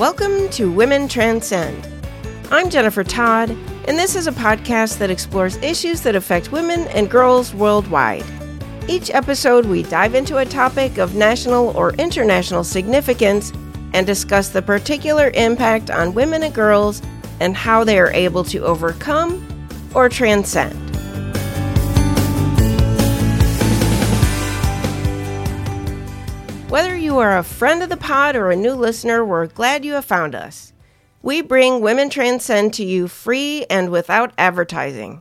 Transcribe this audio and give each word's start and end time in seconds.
Welcome 0.00 0.48
to 0.52 0.72
Women 0.72 1.08
Transcend. 1.08 1.86
I'm 2.50 2.70
Jennifer 2.70 3.04
Todd, 3.04 3.50
and 3.86 3.98
this 3.98 4.16
is 4.16 4.26
a 4.26 4.32
podcast 4.32 4.96
that 4.96 5.10
explores 5.10 5.58
issues 5.58 6.00
that 6.00 6.16
affect 6.16 6.52
women 6.52 6.88
and 6.88 7.10
girls 7.10 7.52
worldwide. 7.52 8.24
Each 8.88 9.10
episode, 9.10 9.66
we 9.66 9.82
dive 9.82 10.14
into 10.14 10.38
a 10.38 10.46
topic 10.46 10.96
of 10.96 11.16
national 11.16 11.76
or 11.76 11.92
international 11.96 12.64
significance 12.64 13.52
and 13.92 14.06
discuss 14.06 14.48
the 14.48 14.62
particular 14.62 15.32
impact 15.34 15.90
on 15.90 16.14
women 16.14 16.44
and 16.44 16.54
girls 16.54 17.02
and 17.38 17.54
how 17.54 17.84
they 17.84 17.98
are 17.98 18.10
able 18.12 18.44
to 18.44 18.60
overcome 18.60 19.46
or 19.94 20.08
transcend. 20.08 20.89
You 27.10 27.18
are 27.18 27.38
a 27.38 27.42
friend 27.42 27.82
of 27.82 27.88
the 27.88 27.96
pod 27.96 28.36
or 28.36 28.52
a 28.52 28.56
new 28.56 28.72
listener, 28.72 29.24
we're 29.24 29.48
glad 29.48 29.84
you 29.84 29.94
have 29.94 30.04
found 30.04 30.32
us. 30.32 30.72
We 31.22 31.42
bring 31.42 31.80
Women 31.80 32.08
Transcend 32.08 32.72
to 32.74 32.84
you 32.84 33.08
free 33.08 33.66
and 33.68 33.90
without 33.90 34.32
advertising. 34.38 35.20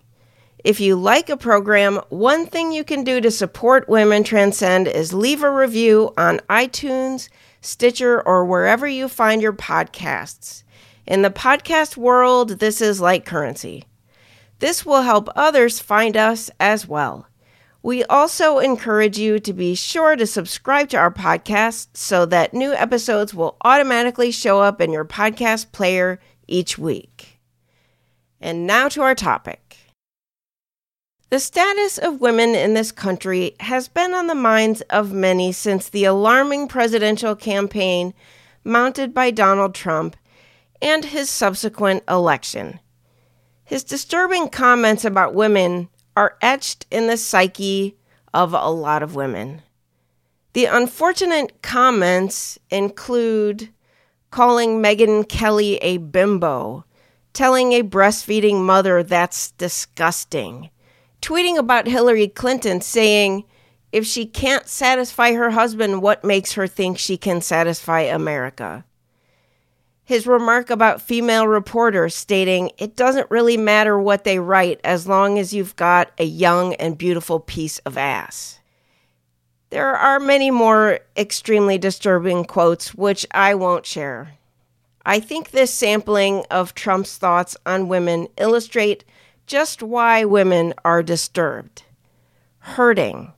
If 0.63 0.79
you 0.79 0.95
like 0.95 1.31
a 1.31 1.35
program, 1.35 1.99
one 2.09 2.45
thing 2.45 2.71
you 2.71 2.83
can 2.83 3.03
do 3.03 3.19
to 3.21 3.31
support 3.31 3.89
Women 3.89 4.23
Transcend 4.23 4.87
is 4.87 5.13
leave 5.13 5.41
a 5.41 5.49
review 5.49 6.13
on 6.15 6.41
iTunes, 6.47 7.27
Stitcher, 7.59 8.21
or 8.21 8.45
wherever 8.45 8.87
you 8.87 9.09
find 9.09 9.41
your 9.41 9.53
podcasts. 9.53 10.61
In 11.07 11.23
the 11.23 11.31
podcast 11.31 11.97
world, 11.97 12.59
this 12.59 12.81
is 12.81 13.01
like 13.01 13.25
currency. 13.25 13.85
This 14.59 14.85
will 14.85 15.01
help 15.01 15.27
others 15.35 15.79
find 15.79 16.15
us 16.15 16.51
as 16.59 16.87
well. 16.87 17.25
We 17.81 18.03
also 18.05 18.59
encourage 18.59 19.17
you 19.17 19.39
to 19.39 19.53
be 19.53 19.73
sure 19.73 20.15
to 20.17 20.27
subscribe 20.27 20.89
to 20.89 20.97
our 20.97 21.11
podcast 21.11 21.87
so 21.93 22.25
that 22.25 22.53
new 22.53 22.73
episodes 22.73 23.33
will 23.33 23.55
automatically 23.61 24.31
show 24.31 24.59
up 24.59 24.81
in 24.81 24.91
your 24.91 25.05
podcast 25.05 25.71
player 25.71 26.19
each 26.47 26.77
week. 26.77 27.39
And 28.41 28.67
now 28.67 28.89
to 28.89 29.01
our 29.01 29.15
topic. 29.15 29.77
The 31.29 31.39
status 31.39 31.97
of 31.99 32.21
women 32.21 32.55
in 32.55 32.73
this 32.73 32.91
country 32.91 33.55
has 33.59 33.87
been 33.87 34.13
on 34.13 34.27
the 34.27 34.35
minds 34.35 34.81
of 34.89 35.13
many 35.13 35.51
since 35.51 35.87
the 35.87 36.05
alarming 36.05 36.67
presidential 36.67 37.35
campaign 37.35 38.13
mounted 38.63 39.13
by 39.13 39.31
Donald 39.31 39.75
Trump 39.75 40.17
and 40.81 41.05
his 41.05 41.29
subsequent 41.29 42.03
election. 42.09 42.79
His 43.63 43.83
disturbing 43.83 44.49
comments 44.49 45.05
about 45.05 45.35
women 45.35 45.89
are 46.19 46.35
etched 46.41 46.85
in 46.91 47.07
the 47.07 47.15
psyche 47.15 47.95
of 48.33 48.53
a 48.53 48.69
lot 48.69 49.01
of 49.01 49.15
women. 49.15 49.61
The 50.51 50.65
unfortunate 50.65 51.61
comments 51.61 52.59
include 52.69 53.69
calling 54.29 54.83
Megyn 54.83 55.29
Kelly 55.29 55.77
a 55.77 55.95
bimbo, 55.95 56.83
telling 57.31 57.71
a 57.71 57.83
breastfeeding 57.83 58.65
mother 58.65 59.01
that's 59.01 59.51
disgusting, 59.51 60.69
tweeting 61.21 61.57
about 61.57 61.87
Hillary 61.87 62.27
Clinton 62.27 62.81
saying, 62.81 63.45
if 63.93 64.05
she 64.05 64.25
can't 64.25 64.67
satisfy 64.67 65.31
her 65.35 65.51
husband, 65.51 66.01
what 66.01 66.25
makes 66.25 66.51
her 66.51 66.67
think 66.67 66.97
she 66.97 67.15
can 67.15 67.39
satisfy 67.39 68.01
America? 68.01 68.83
His 70.09 70.25
remark 70.25 70.71
about 70.71 71.03
female 71.03 71.47
reporters 71.47 72.15
stating 72.15 72.71
it 72.79 72.95
doesn't 72.95 73.29
really 73.29 73.55
matter 73.55 73.99
what 73.99 74.23
they 74.23 74.39
write 74.39 74.81
as 74.83 75.07
long 75.07 75.37
as 75.37 75.53
you've 75.53 75.75
got 75.75 76.11
a 76.17 76.23
young 76.23 76.73
and 76.73 76.97
beautiful 76.97 77.39
piece 77.39 77.77
of 77.85 77.95
ass. 77.95 78.57
There 79.69 79.95
are 79.95 80.19
many 80.19 80.49
more 80.49 81.01
extremely 81.15 81.77
disturbing 81.77 82.43
quotes 82.45 82.95
which 82.95 83.23
I 83.29 83.53
won't 83.53 83.85
share. 83.85 84.31
I 85.05 85.19
think 85.19 85.51
this 85.51 85.71
sampling 85.71 86.43
of 86.49 86.73
Trump's 86.73 87.15
thoughts 87.15 87.55
on 87.67 87.87
women 87.87 88.29
illustrate 88.35 89.05
just 89.45 89.83
why 89.83 90.25
women 90.25 90.73
are 90.83 91.03
disturbed, 91.03 91.83
hurting, 92.57 93.31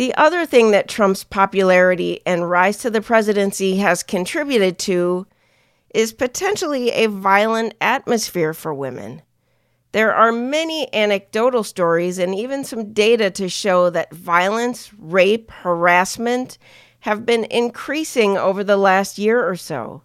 the 0.00 0.14
other 0.14 0.46
thing 0.46 0.70
that 0.70 0.88
Trump's 0.88 1.24
popularity 1.24 2.22
and 2.24 2.48
rise 2.48 2.78
to 2.78 2.88
the 2.88 3.02
presidency 3.02 3.76
has 3.76 4.02
contributed 4.02 4.78
to 4.78 5.26
is 5.94 6.14
potentially 6.14 6.90
a 6.92 7.04
violent 7.04 7.74
atmosphere 7.82 8.54
for 8.54 8.72
women. 8.72 9.20
There 9.92 10.14
are 10.14 10.32
many 10.32 10.88
anecdotal 10.94 11.62
stories 11.64 12.18
and 12.18 12.34
even 12.34 12.64
some 12.64 12.94
data 12.94 13.30
to 13.32 13.50
show 13.50 13.90
that 13.90 14.10
violence, 14.14 14.90
rape, 14.96 15.50
harassment 15.50 16.56
have 17.00 17.26
been 17.26 17.44
increasing 17.50 18.38
over 18.38 18.64
the 18.64 18.78
last 18.78 19.18
year 19.18 19.46
or 19.46 19.54
so. 19.54 20.00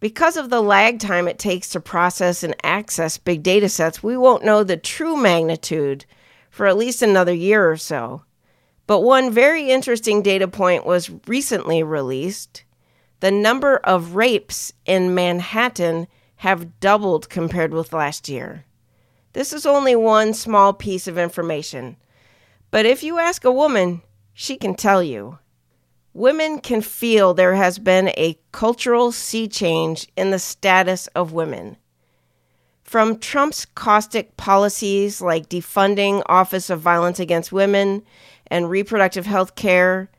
Because 0.00 0.36
of 0.36 0.50
the 0.50 0.60
lag 0.60 0.98
time 0.98 1.28
it 1.28 1.38
takes 1.38 1.68
to 1.68 1.78
process 1.78 2.42
and 2.42 2.56
access 2.64 3.18
big 3.18 3.44
data 3.44 3.68
sets, 3.68 4.02
we 4.02 4.16
won't 4.16 4.44
know 4.44 4.64
the 4.64 4.76
true 4.76 5.16
magnitude 5.16 6.06
for 6.50 6.66
at 6.66 6.76
least 6.76 7.02
another 7.02 7.32
year 7.32 7.70
or 7.70 7.76
so. 7.76 8.24
But 8.92 9.04
one 9.04 9.30
very 9.30 9.70
interesting 9.70 10.20
data 10.20 10.46
point 10.46 10.84
was 10.84 11.10
recently 11.26 11.82
released. 11.82 12.62
The 13.20 13.30
number 13.30 13.76
of 13.78 14.16
rapes 14.16 14.74
in 14.84 15.14
Manhattan 15.14 16.08
have 16.36 16.78
doubled 16.78 17.30
compared 17.30 17.72
with 17.72 17.94
last 17.94 18.28
year. 18.28 18.66
This 19.32 19.54
is 19.54 19.64
only 19.64 19.96
one 19.96 20.34
small 20.34 20.74
piece 20.74 21.08
of 21.08 21.16
information. 21.16 21.96
But 22.70 22.84
if 22.84 23.02
you 23.02 23.18
ask 23.18 23.46
a 23.46 23.50
woman, 23.50 24.02
she 24.34 24.58
can 24.58 24.74
tell 24.74 25.02
you. 25.02 25.38
Women 26.12 26.60
can 26.60 26.82
feel 26.82 27.32
there 27.32 27.54
has 27.54 27.78
been 27.78 28.08
a 28.08 28.38
cultural 28.52 29.10
sea 29.10 29.48
change 29.48 30.06
in 30.18 30.32
the 30.32 30.38
status 30.38 31.06
of 31.14 31.32
women. 31.32 31.78
From 32.84 33.18
Trump's 33.18 33.64
caustic 33.64 34.36
policies 34.36 35.22
like 35.22 35.48
defunding 35.48 36.22
Office 36.26 36.68
of 36.68 36.80
Violence 36.80 37.18
Against 37.18 37.52
Women 37.52 38.02
and 38.52 38.68
reproductive 38.68 39.24
health 39.24 39.54
care 39.54 40.10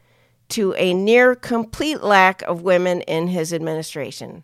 to 0.50 0.74
a 0.74 0.94
near 0.94 1.36
complete 1.36 2.02
lack 2.02 2.42
of 2.42 2.64
women 2.64 3.02
in 3.02 3.28
his 3.28 3.54
administration. 3.54 4.44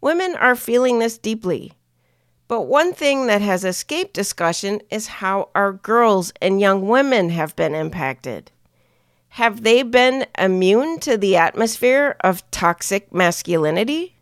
Women 0.00 0.34
are 0.34 0.56
feeling 0.56 0.98
this 0.98 1.16
deeply. 1.16 1.72
But 2.48 2.62
one 2.62 2.92
thing 2.92 3.28
that 3.28 3.42
has 3.42 3.64
escaped 3.64 4.12
discussion 4.12 4.80
is 4.90 5.06
how 5.06 5.50
our 5.54 5.72
girls 5.72 6.32
and 6.42 6.60
young 6.60 6.88
women 6.88 7.30
have 7.30 7.54
been 7.54 7.76
impacted. 7.76 8.50
Have 9.34 9.62
they 9.62 9.84
been 9.84 10.26
immune 10.36 10.98
to 11.00 11.16
the 11.16 11.36
atmosphere 11.36 12.16
of 12.20 12.50
toxic 12.50 13.14
masculinity? 13.14 14.16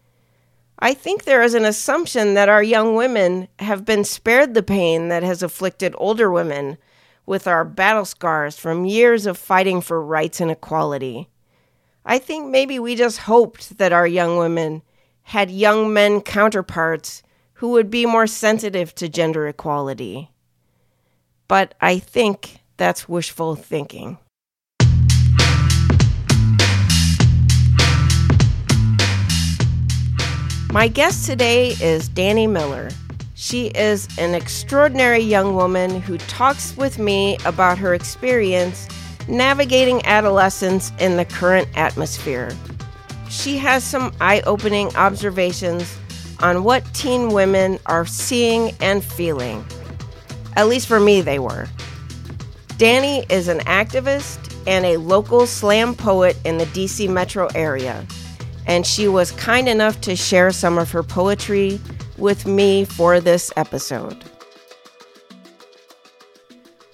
I 0.78 0.93
think 0.93 1.25
there 1.25 1.43
is 1.43 1.55
an 1.55 1.65
assumption 1.65 2.34
that 2.34 2.51
our 2.51 2.62
young 2.62 2.95
women 2.95 3.49
have 3.61 3.87
been 3.87 4.05
spared 4.05 4.53
the 4.53 4.62
pain 4.62 5.09
that 5.09 5.23
has 5.23 5.43
afflicted 5.43 5.95
older 5.97 6.31
women 6.31 6.77
with 7.28 7.47
our 7.47 7.62
battle 7.62 8.06
scars 8.06 8.59
from 8.59 8.87
years 8.87 9.27
of 9.27 9.37
fighting 9.37 9.83
for 9.83 10.03
rights 10.03 10.41
and 10.41 10.50
equality. 10.50 11.28
I 12.03 12.19
think 12.19 12.49
maybe 12.49 12.78
we 12.78 12.97
just 12.97 13.19
hoped 13.19 13.77
that 13.77 13.93
our 13.93 14.06
young 14.06 14.39
women 14.39 14.81
had 15.25 15.50
young 15.50 15.93
men 15.93 16.22
counterparts 16.22 17.22
who 17.55 17.69
would 17.69 17.91
be 17.91 18.06
more 18.06 18.27
sensitive 18.27 18.94
to 18.94 19.11
gender 19.11 19.47
equality. 19.47 20.31
But 21.49 21.75
I 21.83 21.99
think 21.99 22.61
that's 22.78 23.11
wishful 23.11 23.56
thinking. 23.56 24.16
My 30.72 30.89
guest 30.89 31.27
today 31.27 31.75
is 31.81 32.09
Danni 32.09 32.50
Miller. 32.50 32.89
She 33.41 33.66
is 33.69 34.09
an 34.19 34.34
extraordinary 34.34 35.21
young 35.21 35.54
woman 35.54 36.00
who 36.00 36.19
talks 36.19 36.76
with 36.76 36.99
me 36.99 37.38
about 37.44 37.78
her 37.78 37.94
experience 37.94 38.88
navigating 39.28 40.04
adolescence 40.04 40.91
in 40.98 41.16
the 41.16 41.24
current 41.24 41.68
atmosphere. 41.77 42.51
She 43.30 43.57
has 43.59 43.84
some 43.84 44.13
eye 44.21 44.41
opening 44.45 44.89
observations 44.97 45.97
on 46.41 46.65
what 46.65 46.83
teen 46.95 47.28
women 47.28 47.78
are 47.86 48.04
seeing 48.04 48.72
and 48.80 49.04
feeling. 49.04 49.65
At 50.57 50.66
least 50.66 50.89
for 50.89 50.98
me, 50.98 51.21
they 51.21 51.39
were. 51.39 51.68
Danni 52.71 53.24
is 53.30 53.47
an 53.47 53.60
activist 53.60 54.53
and 54.66 54.84
a 54.84 54.97
local 54.97 55.47
slam 55.47 55.95
poet 55.95 56.36
in 56.45 56.59
the 56.59 56.66
DC 56.66 57.09
metro 57.09 57.47
area, 57.54 58.04
and 58.66 58.84
she 58.84 59.07
was 59.07 59.30
kind 59.30 59.68
enough 59.68 60.01
to 60.01 60.16
share 60.16 60.51
some 60.51 60.77
of 60.77 60.91
her 60.91 61.04
poetry 61.04 61.78
with 62.18 62.47
me 62.47 62.84
for 62.84 63.20
this 63.20 63.53
episode. 63.56 64.24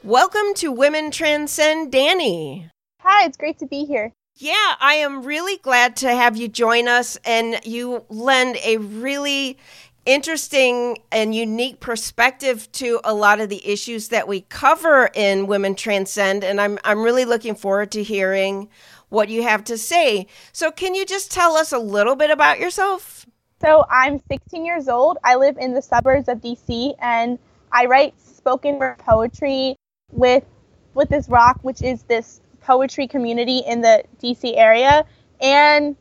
Welcome 0.02 0.52
to 0.56 0.70
Women 0.70 1.10
Transcend 1.10 1.90
Danni. 1.90 2.68
Hi, 3.00 3.24
it's 3.24 3.38
great 3.38 3.58
to 3.58 3.66
be 3.66 3.84
here. 3.84 4.12
Yeah, 4.36 4.74
I 4.80 4.94
am 4.94 5.22
really 5.22 5.56
glad 5.58 5.96
to 5.96 6.08
have 6.14 6.36
you 6.36 6.48
join 6.48 6.88
us, 6.88 7.16
and 7.24 7.58
you 7.64 8.04
lend 8.08 8.58
a 8.64 8.76
really 8.78 9.56
interesting 10.04 10.98
and 11.10 11.34
unique 11.34 11.80
perspective 11.80 12.70
to 12.72 13.00
a 13.04 13.14
lot 13.14 13.40
of 13.40 13.48
the 13.48 13.66
issues 13.66 14.08
that 14.08 14.28
we 14.28 14.42
cover 14.42 15.08
in 15.14 15.46
Women 15.46 15.74
Transcend. 15.74 16.44
And 16.44 16.60
I'm, 16.60 16.78
I'm 16.84 17.02
really 17.02 17.24
looking 17.24 17.54
forward 17.54 17.90
to 17.92 18.02
hearing 18.02 18.68
what 19.08 19.28
you 19.28 19.42
have 19.44 19.64
to 19.64 19.78
say. 19.78 20.26
So, 20.52 20.70
can 20.70 20.94
you 20.94 21.06
just 21.06 21.30
tell 21.30 21.56
us 21.56 21.72
a 21.72 21.78
little 21.78 22.16
bit 22.16 22.30
about 22.30 22.58
yourself? 22.58 23.24
So, 23.64 23.86
I'm 23.88 24.20
16 24.30 24.66
years 24.66 24.88
old. 24.88 25.16
I 25.24 25.36
live 25.36 25.56
in 25.56 25.72
the 25.72 25.80
suburbs 25.80 26.28
of 26.28 26.42
DC 26.42 26.94
and 27.00 27.38
I 27.72 27.86
write 27.86 28.12
spoken 28.20 28.78
word 28.78 28.98
poetry 28.98 29.74
with 30.12 30.44
Split 30.90 31.08
This 31.08 31.30
Rock, 31.30 31.60
which 31.62 31.80
is 31.80 32.02
this 32.02 32.42
poetry 32.60 33.08
community 33.08 33.62
in 33.66 33.80
the 33.80 34.04
DC 34.22 34.54
area. 34.54 35.06
And 35.40 35.96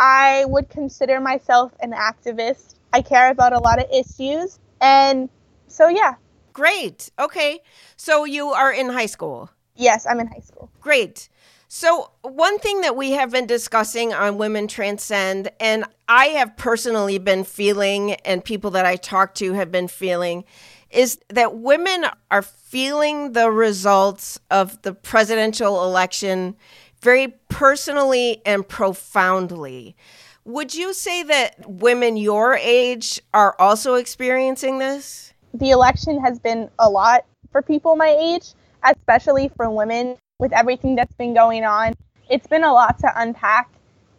I 0.00 0.44
would 0.46 0.68
consider 0.68 1.20
myself 1.20 1.70
an 1.78 1.92
activist. 1.92 2.74
I 2.92 3.00
care 3.00 3.30
about 3.30 3.52
a 3.52 3.60
lot 3.60 3.78
of 3.78 3.86
issues. 3.92 4.58
And 4.80 5.28
so, 5.68 5.86
yeah. 5.86 6.14
Great. 6.52 7.12
Okay. 7.20 7.60
So 7.96 8.24
you 8.24 8.48
are 8.48 8.72
in 8.72 8.88
high 8.88 9.06
school? 9.06 9.50
Yes, 9.76 10.04
I'm 10.04 10.18
in 10.18 10.26
high 10.26 10.40
school. 10.40 10.68
Great. 10.80 11.28
So, 11.68 12.10
one 12.22 12.58
thing 12.58 12.82
that 12.82 12.96
we 12.96 13.12
have 13.12 13.30
been 13.30 13.46
discussing 13.46 14.12
on 14.12 14.38
Women 14.38 14.68
Transcend, 14.68 15.50
and 15.58 15.84
I 16.08 16.26
have 16.26 16.56
personally 16.56 17.18
been 17.18 17.44
feeling, 17.44 18.12
and 18.24 18.44
people 18.44 18.70
that 18.72 18.86
I 18.86 18.96
talk 18.96 19.34
to 19.36 19.54
have 19.54 19.72
been 19.72 19.88
feeling, 19.88 20.44
is 20.90 21.18
that 21.28 21.56
women 21.56 22.06
are 22.30 22.42
feeling 22.42 23.32
the 23.32 23.50
results 23.50 24.38
of 24.50 24.80
the 24.82 24.94
presidential 24.94 25.84
election 25.84 26.56
very 27.00 27.34
personally 27.48 28.40
and 28.46 28.66
profoundly. 28.66 29.96
Would 30.44 30.74
you 30.74 30.92
say 30.92 31.22
that 31.22 31.68
women 31.68 32.16
your 32.16 32.54
age 32.54 33.20
are 33.32 33.56
also 33.58 33.94
experiencing 33.94 34.78
this? 34.78 35.32
The 35.54 35.70
election 35.70 36.20
has 36.20 36.38
been 36.38 36.70
a 36.78 36.88
lot 36.88 37.24
for 37.50 37.62
people 37.62 37.96
my 37.96 38.16
age, 38.18 38.52
especially 38.82 39.50
for 39.56 39.70
women 39.70 40.16
with 40.38 40.52
everything 40.52 40.96
that's 40.96 41.14
been 41.14 41.34
going 41.34 41.64
on. 41.64 41.94
It's 42.28 42.46
been 42.46 42.64
a 42.64 42.72
lot 42.72 42.98
to 43.00 43.12
unpack 43.14 43.70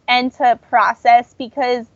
and 0.08 0.32
to 0.34 0.58
process 0.68 1.34
because 1.34 1.86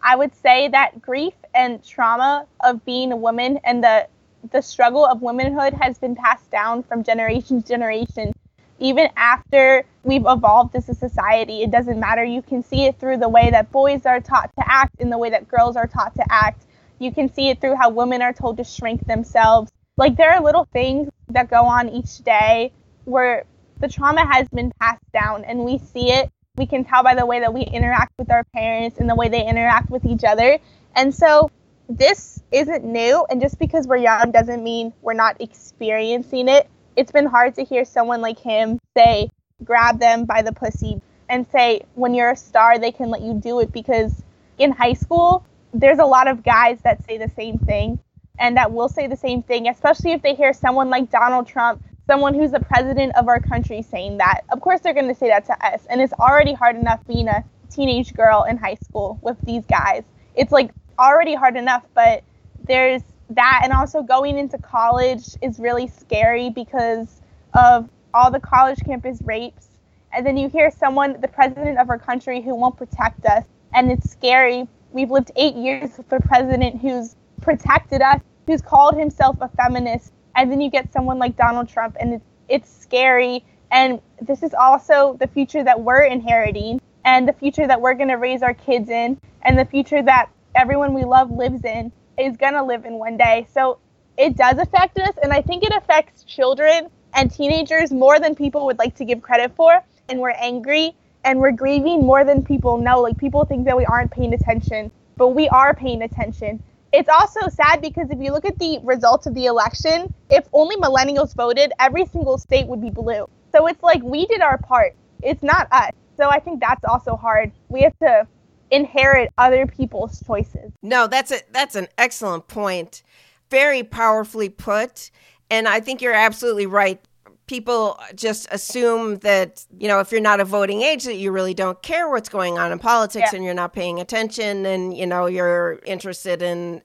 I 0.00 0.16
would 0.16 0.34
say 0.34 0.68
that 0.68 1.00
grief 1.00 1.34
and 1.54 1.82
trauma 1.82 2.46
of 2.62 2.84
being 2.84 3.12
a 3.12 3.16
woman 3.16 3.58
and 3.64 3.82
the 3.82 4.08
the 4.52 4.60
struggle 4.60 5.06
of 5.06 5.22
womanhood 5.22 5.72
has 5.72 5.96
been 5.96 6.14
passed 6.14 6.50
down 6.50 6.82
from 6.82 7.02
generation 7.02 7.62
to 7.62 7.66
generation 7.66 8.34
even 8.78 9.08
after 9.16 9.84
we've 10.02 10.26
evolved 10.26 10.74
as 10.76 10.88
a 10.88 10.94
society, 10.94 11.62
it 11.62 11.70
doesn't 11.70 11.98
matter. 11.98 12.24
You 12.24 12.42
can 12.42 12.62
see 12.62 12.84
it 12.86 12.98
through 12.98 13.18
the 13.18 13.28
way 13.28 13.50
that 13.50 13.70
boys 13.70 14.04
are 14.04 14.20
taught 14.20 14.50
to 14.58 14.70
act 14.70 15.00
and 15.00 15.10
the 15.10 15.18
way 15.18 15.30
that 15.30 15.48
girls 15.48 15.76
are 15.76 15.86
taught 15.86 16.14
to 16.16 16.24
act. 16.30 16.64
You 16.98 17.12
can 17.12 17.32
see 17.32 17.48
it 17.50 17.60
through 17.60 17.76
how 17.76 17.90
women 17.90 18.22
are 18.22 18.32
told 18.32 18.56
to 18.58 18.64
shrink 18.64 19.06
themselves. 19.06 19.70
Like 19.96 20.16
there 20.16 20.32
are 20.32 20.42
little 20.42 20.66
things 20.72 21.08
that 21.28 21.48
go 21.48 21.64
on 21.64 21.88
each 21.88 22.18
day 22.18 22.72
where 23.04 23.44
the 23.84 23.92
trauma 23.92 24.26
has 24.32 24.48
been 24.48 24.72
passed 24.80 25.04
down 25.12 25.44
and 25.44 25.64
we 25.64 25.78
see 25.78 26.10
it. 26.10 26.30
We 26.56 26.66
can 26.66 26.84
tell 26.84 27.02
by 27.02 27.14
the 27.14 27.26
way 27.26 27.40
that 27.40 27.52
we 27.52 27.62
interact 27.62 28.12
with 28.18 28.30
our 28.30 28.44
parents 28.54 28.98
and 28.98 29.10
the 29.10 29.14
way 29.14 29.28
they 29.28 29.44
interact 29.46 29.90
with 29.90 30.04
each 30.06 30.24
other. 30.24 30.58
And 30.94 31.14
so 31.14 31.50
this 31.88 32.42
isn't 32.52 32.84
new. 32.84 33.26
And 33.28 33.40
just 33.40 33.58
because 33.58 33.86
we're 33.86 33.96
young 33.96 34.30
doesn't 34.30 34.62
mean 34.62 34.92
we're 35.02 35.14
not 35.14 35.40
experiencing 35.40 36.48
it 36.48 36.68
it's 36.96 37.12
been 37.12 37.26
hard 37.26 37.54
to 37.56 37.64
hear 37.64 37.84
someone 37.84 38.20
like 38.20 38.38
him 38.38 38.78
say, 38.96 39.30
grab 39.64 39.98
them 39.98 40.24
by 40.24 40.42
the 40.42 40.52
pussy 40.52 41.00
and 41.28 41.46
say, 41.50 41.82
when 41.94 42.14
you're 42.14 42.30
a 42.30 42.36
star, 42.36 42.78
they 42.78 42.92
can 42.92 43.10
let 43.10 43.22
you 43.22 43.34
do 43.34 43.60
it 43.60 43.72
because 43.72 44.22
in 44.58 44.70
high 44.70 44.92
school, 44.92 45.44
there's 45.72 45.98
a 45.98 46.04
lot 46.04 46.28
of 46.28 46.42
guys 46.42 46.78
that 46.82 47.04
say 47.04 47.18
the 47.18 47.30
same 47.30 47.58
thing 47.58 47.98
and 48.38 48.56
that 48.56 48.72
will 48.72 48.88
say 48.88 49.06
the 49.06 49.16
same 49.16 49.42
thing, 49.42 49.68
especially 49.68 50.12
if 50.12 50.22
they 50.22 50.34
hear 50.34 50.52
someone 50.52 50.90
like 50.90 51.10
Donald 51.10 51.46
Trump, 51.46 51.82
someone 52.06 52.34
who's 52.34 52.50
the 52.50 52.60
president 52.60 53.14
of 53.16 53.28
our 53.28 53.40
country, 53.40 53.82
saying 53.82 54.18
that. 54.18 54.42
Of 54.52 54.60
course, 54.60 54.80
they're 54.80 54.94
going 54.94 55.08
to 55.08 55.14
say 55.14 55.28
that 55.28 55.46
to 55.46 55.66
us. 55.66 55.86
And 55.88 56.00
it's 56.00 56.12
already 56.14 56.52
hard 56.52 56.76
enough 56.76 57.00
being 57.06 57.28
a 57.28 57.44
teenage 57.70 58.14
girl 58.14 58.44
in 58.44 58.56
high 58.56 58.74
school 58.74 59.18
with 59.22 59.36
these 59.44 59.64
guys. 59.66 60.04
It's 60.34 60.52
like 60.52 60.70
already 60.98 61.34
hard 61.34 61.56
enough, 61.56 61.84
but 61.94 62.22
there's 62.66 63.02
that 63.30 63.62
and 63.64 63.72
also 63.72 64.02
going 64.02 64.38
into 64.38 64.58
college 64.58 65.36
is 65.42 65.58
really 65.58 65.86
scary 65.86 66.50
because 66.50 67.22
of 67.54 67.88
all 68.12 68.30
the 68.30 68.40
college 68.40 68.78
campus 68.84 69.20
rapes. 69.24 69.68
And 70.12 70.24
then 70.26 70.36
you 70.36 70.48
hear 70.48 70.70
someone, 70.70 71.20
the 71.20 71.28
president 71.28 71.78
of 71.78 71.90
our 71.90 71.98
country, 71.98 72.40
who 72.40 72.54
won't 72.54 72.76
protect 72.76 73.26
us. 73.26 73.44
And 73.72 73.90
it's 73.90 74.08
scary. 74.10 74.68
We've 74.92 75.10
lived 75.10 75.32
eight 75.36 75.56
years 75.56 75.96
with 75.98 76.12
a 76.12 76.20
president 76.20 76.80
who's 76.80 77.16
protected 77.40 78.02
us, 78.02 78.20
who's 78.46 78.62
called 78.62 78.94
himself 78.96 79.36
a 79.40 79.48
feminist. 79.48 80.13
And 80.36 80.50
then 80.50 80.60
you 80.60 80.70
get 80.70 80.92
someone 80.92 81.18
like 81.18 81.36
Donald 81.36 81.68
Trump, 81.68 81.96
and 82.00 82.14
it's, 82.14 82.24
it's 82.48 82.82
scary. 82.82 83.44
And 83.70 84.00
this 84.20 84.42
is 84.42 84.54
also 84.54 85.16
the 85.20 85.26
future 85.26 85.62
that 85.64 85.80
we're 85.80 86.04
inheriting, 86.04 86.80
and 87.04 87.28
the 87.28 87.32
future 87.32 87.66
that 87.66 87.80
we're 87.80 87.94
going 87.94 88.08
to 88.08 88.14
raise 88.14 88.42
our 88.42 88.54
kids 88.54 88.88
in, 88.88 89.18
and 89.42 89.58
the 89.58 89.64
future 89.64 90.02
that 90.02 90.30
everyone 90.54 90.94
we 90.94 91.04
love 91.04 91.30
lives 91.30 91.64
in 91.64 91.92
is 92.18 92.36
going 92.36 92.54
to 92.54 92.62
live 92.62 92.84
in 92.84 92.94
one 92.94 93.16
day. 93.16 93.46
So 93.52 93.78
it 94.16 94.36
does 94.36 94.58
affect 94.58 94.98
us, 94.98 95.14
and 95.22 95.32
I 95.32 95.42
think 95.42 95.64
it 95.64 95.72
affects 95.74 96.24
children 96.24 96.88
and 97.14 97.30
teenagers 97.30 97.92
more 97.92 98.18
than 98.18 98.34
people 98.34 98.66
would 98.66 98.78
like 98.78 98.94
to 98.96 99.04
give 99.04 99.22
credit 99.22 99.54
for. 99.56 99.82
And 100.08 100.20
we're 100.20 100.30
angry 100.30 100.94
and 101.24 101.40
we're 101.40 101.52
grieving 101.52 102.00
more 102.04 102.24
than 102.24 102.44
people 102.44 102.76
know. 102.76 103.00
Like 103.00 103.16
people 103.16 103.44
think 103.44 103.64
that 103.64 103.76
we 103.76 103.86
aren't 103.86 104.10
paying 104.10 104.34
attention, 104.34 104.90
but 105.16 105.28
we 105.28 105.48
are 105.48 105.74
paying 105.74 106.02
attention. 106.02 106.62
It's 106.94 107.08
also 107.08 107.48
sad 107.48 107.80
because 107.80 108.08
if 108.10 108.20
you 108.20 108.30
look 108.30 108.44
at 108.44 108.56
the 108.60 108.78
results 108.84 109.26
of 109.26 109.34
the 109.34 109.46
election, 109.46 110.14
if 110.30 110.46
only 110.52 110.76
millennials 110.76 111.34
voted, 111.34 111.72
every 111.80 112.06
single 112.06 112.38
state 112.38 112.68
would 112.68 112.80
be 112.80 112.90
blue. 112.90 113.26
So 113.50 113.66
it's 113.66 113.82
like 113.82 114.00
we 114.04 114.26
did 114.26 114.40
our 114.40 114.58
part. 114.58 114.94
It's 115.20 115.42
not 115.42 115.66
us. 115.72 115.90
So 116.16 116.28
I 116.28 116.38
think 116.38 116.60
that's 116.60 116.84
also 116.84 117.16
hard. 117.16 117.50
We 117.68 117.82
have 117.82 117.98
to 117.98 118.28
inherit 118.70 119.32
other 119.38 119.66
people's 119.66 120.22
choices. 120.24 120.70
No, 120.82 121.08
that's 121.08 121.32
a 121.32 121.40
that's 121.50 121.74
an 121.74 121.88
excellent 121.98 122.46
point. 122.46 123.02
Very 123.50 123.82
powerfully 123.82 124.48
put. 124.48 125.10
And 125.50 125.66
I 125.66 125.80
think 125.80 126.00
you're 126.00 126.14
absolutely 126.14 126.66
right. 126.66 127.00
People 127.46 128.00
just 128.14 128.48
assume 128.50 129.16
that, 129.18 129.66
you 129.78 129.86
know, 129.86 130.00
if 130.00 130.10
you're 130.10 130.20
not 130.20 130.40
a 130.40 130.44
voting 130.44 130.82
age 130.82 131.04
that 131.04 131.16
you 131.16 131.30
really 131.30 131.54
don't 131.54 131.82
care 131.82 132.08
what's 132.08 132.28
going 132.28 132.58
on 132.58 132.72
in 132.72 132.78
politics 132.78 133.30
yeah. 133.30 133.36
and 133.36 133.44
you're 133.44 133.54
not 133.54 133.72
paying 133.72 134.00
attention 134.00 134.64
and, 134.64 134.96
you 134.96 135.06
know, 135.06 135.26
you're 135.26 135.80
interested 135.84 136.42
in 136.42 136.82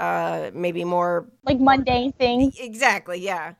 uh 0.00 0.50
maybe 0.54 0.84
more 0.84 1.26
like 1.44 1.58
mundane 1.58 2.12
things. 2.12 2.58
Exactly, 2.58 3.18
yeah. 3.20 3.54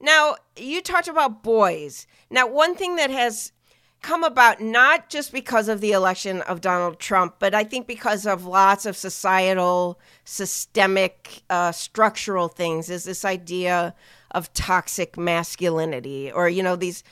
Now, 0.00 0.36
you 0.56 0.82
talked 0.82 1.08
about 1.08 1.42
boys. 1.42 2.06
Now, 2.30 2.46
one 2.46 2.74
thing 2.74 2.96
that 2.96 3.10
has 3.10 3.52
come 4.02 4.22
about 4.22 4.60
not 4.60 5.08
just 5.08 5.32
because 5.32 5.66
of 5.66 5.80
the 5.80 5.92
election 5.92 6.42
of 6.42 6.60
Donald 6.60 6.98
Trump, 6.98 7.36
but 7.38 7.54
I 7.54 7.64
think 7.64 7.86
because 7.86 8.26
of 8.26 8.44
lots 8.44 8.84
of 8.84 8.98
societal, 8.98 9.98
systemic, 10.24 11.42
uh, 11.48 11.72
structural 11.72 12.48
things, 12.48 12.90
is 12.90 13.04
this 13.04 13.24
idea 13.24 13.94
of 14.34 14.52
toxic 14.52 15.16
masculinity 15.16 16.30
or, 16.30 16.48
you 16.48 16.62
know, 16.62 16.76
these 16.76 17.02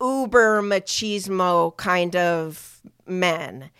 uber 0.00 0.60
machismo 0.62 1.76
kind 1.76 2.14
of 2.16 2.82
men. 3.06 3.70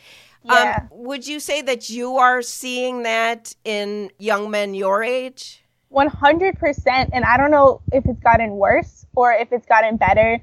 Um, 0.49 0.57
yeah. 0.57 0.79
Um, 0.81 0.89
would 0.93 1.27
you 1.27 1.41
say 1.41 1.63
that 1.63 1.91
you 1.91 2.17
are 2.17 2.43
seeing 2.43 3.03
that 3.03 3.55
in 3.65 4.11
young 4.19 4.51
men 4.51 4.75
your 4.75 5.03
age? 5.03 5.63
100%. 5.93 7.11
And 7.13 7.25
I 7.25 7.37
don't 7.37 7.51
know 7.51 7.83
if 7.93 8.07
it's 8.07 8.21
gotten 8.21 8.53
worse 8.53 9.05
or 9.15 9.33
if 9.33 9.53
it's 9.53 9.67
gotten 9.67 9.97
better, 9.97 10.41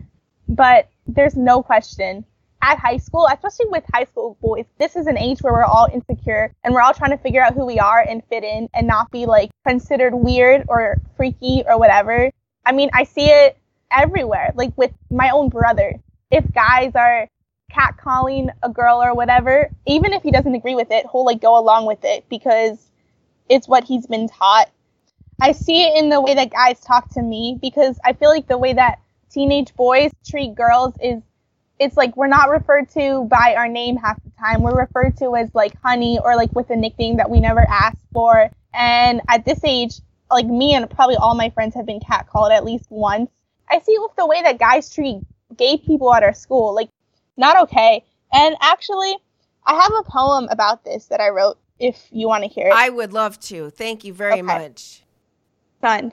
but 0.48 0.89
there's 1.08 1.36
no 1.36 1.63
question 1.63 2.25
at 2.62 2.78
high 2.78 2.98
school, 2.98 3.28
especially 3.32 3.68
with 3.70 3.84
high 3.94 4.04
school 4.04 4.38
boys, 4.42 4.66
this 4.78 4.96
is 4.96 5.08
an 5.08 5.18
age 5.18 5.42
where 5.42 5.54
we're 5.54 5.63
all 5.63 5.88
insecure 5.92 6.54
and 6.63 6.74
we're 6.74 6.82
all 6.82 6.94
trying 6.94 7.12
to 7.12 7.18
figure 7.18 7.42
out 7.42 7.54
who 7.54 7.66
we 7.66 7.80
are 7.80 8.01
and 8.01 8.22
fit 8.30 8.44
in 8.44 8.70
and 8.74 8.88
not 8.88 9.10
be 9.12 9.25
like 9.25 9.50
considered 9.66 10.13
weird 10.13 10.66
or 10.68 10.98
freaky 11.16 11.63
or 11.68 11.80
whatever. 11.80 12.30
I 12.66 12.72
mean, 12.72 12.89
I 12.94 13.04
see 13.04 13.28
it 13.28 13.58
everywhere, 13.92 14.51
like 14.56 14.78
with 14.78 14.92
my 15.10 15.30
own 15.32 15.50
brother. 15.50 16.00
If 16.32 16.51
guys 16.54 16.96
are 16.96 17.28
catcalling 17.72 18.50
a 18.63 18.70
girl 18.70 19.01
or 19.01 19.13
whatever, 19.16 19.72
even 19.88 20.13
if 20.13 20.24
he 20.24 20.32
doesn't 20.32 20.54
agree 20.54 20.75
with 20.75 20.92
it, 20.92 21.06
he'll 21.12 21.25
like 21.25 21.42
go 21.42 21.58
along 21.58 21.86
with 21.86 22.04
it 22.04 22.28
because 22.30 22.89
it's 23.48 23.68
what 23.68 23.84
he's 23.84 24.06
been 24.08 24.28
taught. 24.28 24.70
I 25.42 25.54
see 25.54 25.84
it 25.84 25.98
in 25.98 26.10
the 26.10 26.22
way 26.22 26.36
that 26.36 26.51
guys 26.51 26.80
talk 26.80 27.10
to 27.12 27.22
me 27.22 27.58
because 27.62 28.00
I 28.04 28.13
feel 28.13 28.30
like 28.30 28.48
the 28.48 28.58
way 28.58 28.74
that 28.74 29.00
teenage 29.32 29.74
boys 29.75 30.12
treat 30.25 30.56
girls 30.56 30.94
is 31.01 31.22
it's 31.80 31.96
like 31.96 32.16
we're 32.18 32.28
not 32.28 32.50
referred 32.50 32.89
to 32.89 33.24
by 33.25 33.56
our 33.56 33.68
name 33.68 33.96
half 33.96 34.22
the 34.24 34.32
time. 34.38 34.63
We're 34.63 34.78
referred 34.78 35.18
to 35.18 35.36
as 35.36 35.50
like 35.56 35.80
honey 35.82 36.20
or 36.22 36.36
like 36.36 36.54
with 36.54 36.70
a 36.72 36.75
nickname 36.75 37.18
that 37.18 37.30
we 37.30 37.39
never 37.39 37.66
asked 37.70 38.04
for. 38.12 38.51
And 38.74 39.22
at 39.30 39.46
this 39.46 39.63
age, 39.63 40.01
like 40.32 40.46
me 40.46 40.74
and 40.74 40.90
probably 40.90 41.16
all 41.16 41.36
my 41.36 41.50
friends 41.50 41.76
have 41.76 41.86
been 41.86 42.00
catcalled 42.00 42.52
at 42.52 42.64
least 42.64 42.86
once. 42.90 43.30
I 43.70 43.80
see 43.80 43.98
with 44.00 44.16
the 44.18 44.26
way 44.26 44.42
that 44.42 44.60
guys 44.60 44.94
treat 44.94 45.22
gay 45.58 45.78
people 45.78 46.14
at 46.14 46.24
our 46.24 46.34
school, 46.34 46.74
like 46.74 46.90
not 47.38 47.60
okay. 47.64 48.04
And 48.34 48.56
actually, 48.62 49.16
I 49.66 49.76
have 49.76 49.92
a 50.00 50.04
poem 50.04 50.48
about 50.50 50.84
this 50.84 51.06
that 51.08 51.22
I 51.22 51.30
wrote 51.30 51.58
if 51.80 52.08
you 52.12 52.28
want 52.28 52.44
to 52.44 52.50
hear 52.50 52.68
it. 52.68 52.74
I 52.74 52.90
would 52.90 53.14
love 53.14 53.40
to. 53.42 53.70
Thank 53.70 54.04
you 54.04 54.14
very 54.14 54.34
okay. 54.34 54.42
much. 54.42 55.04
Son, 55.82 56.12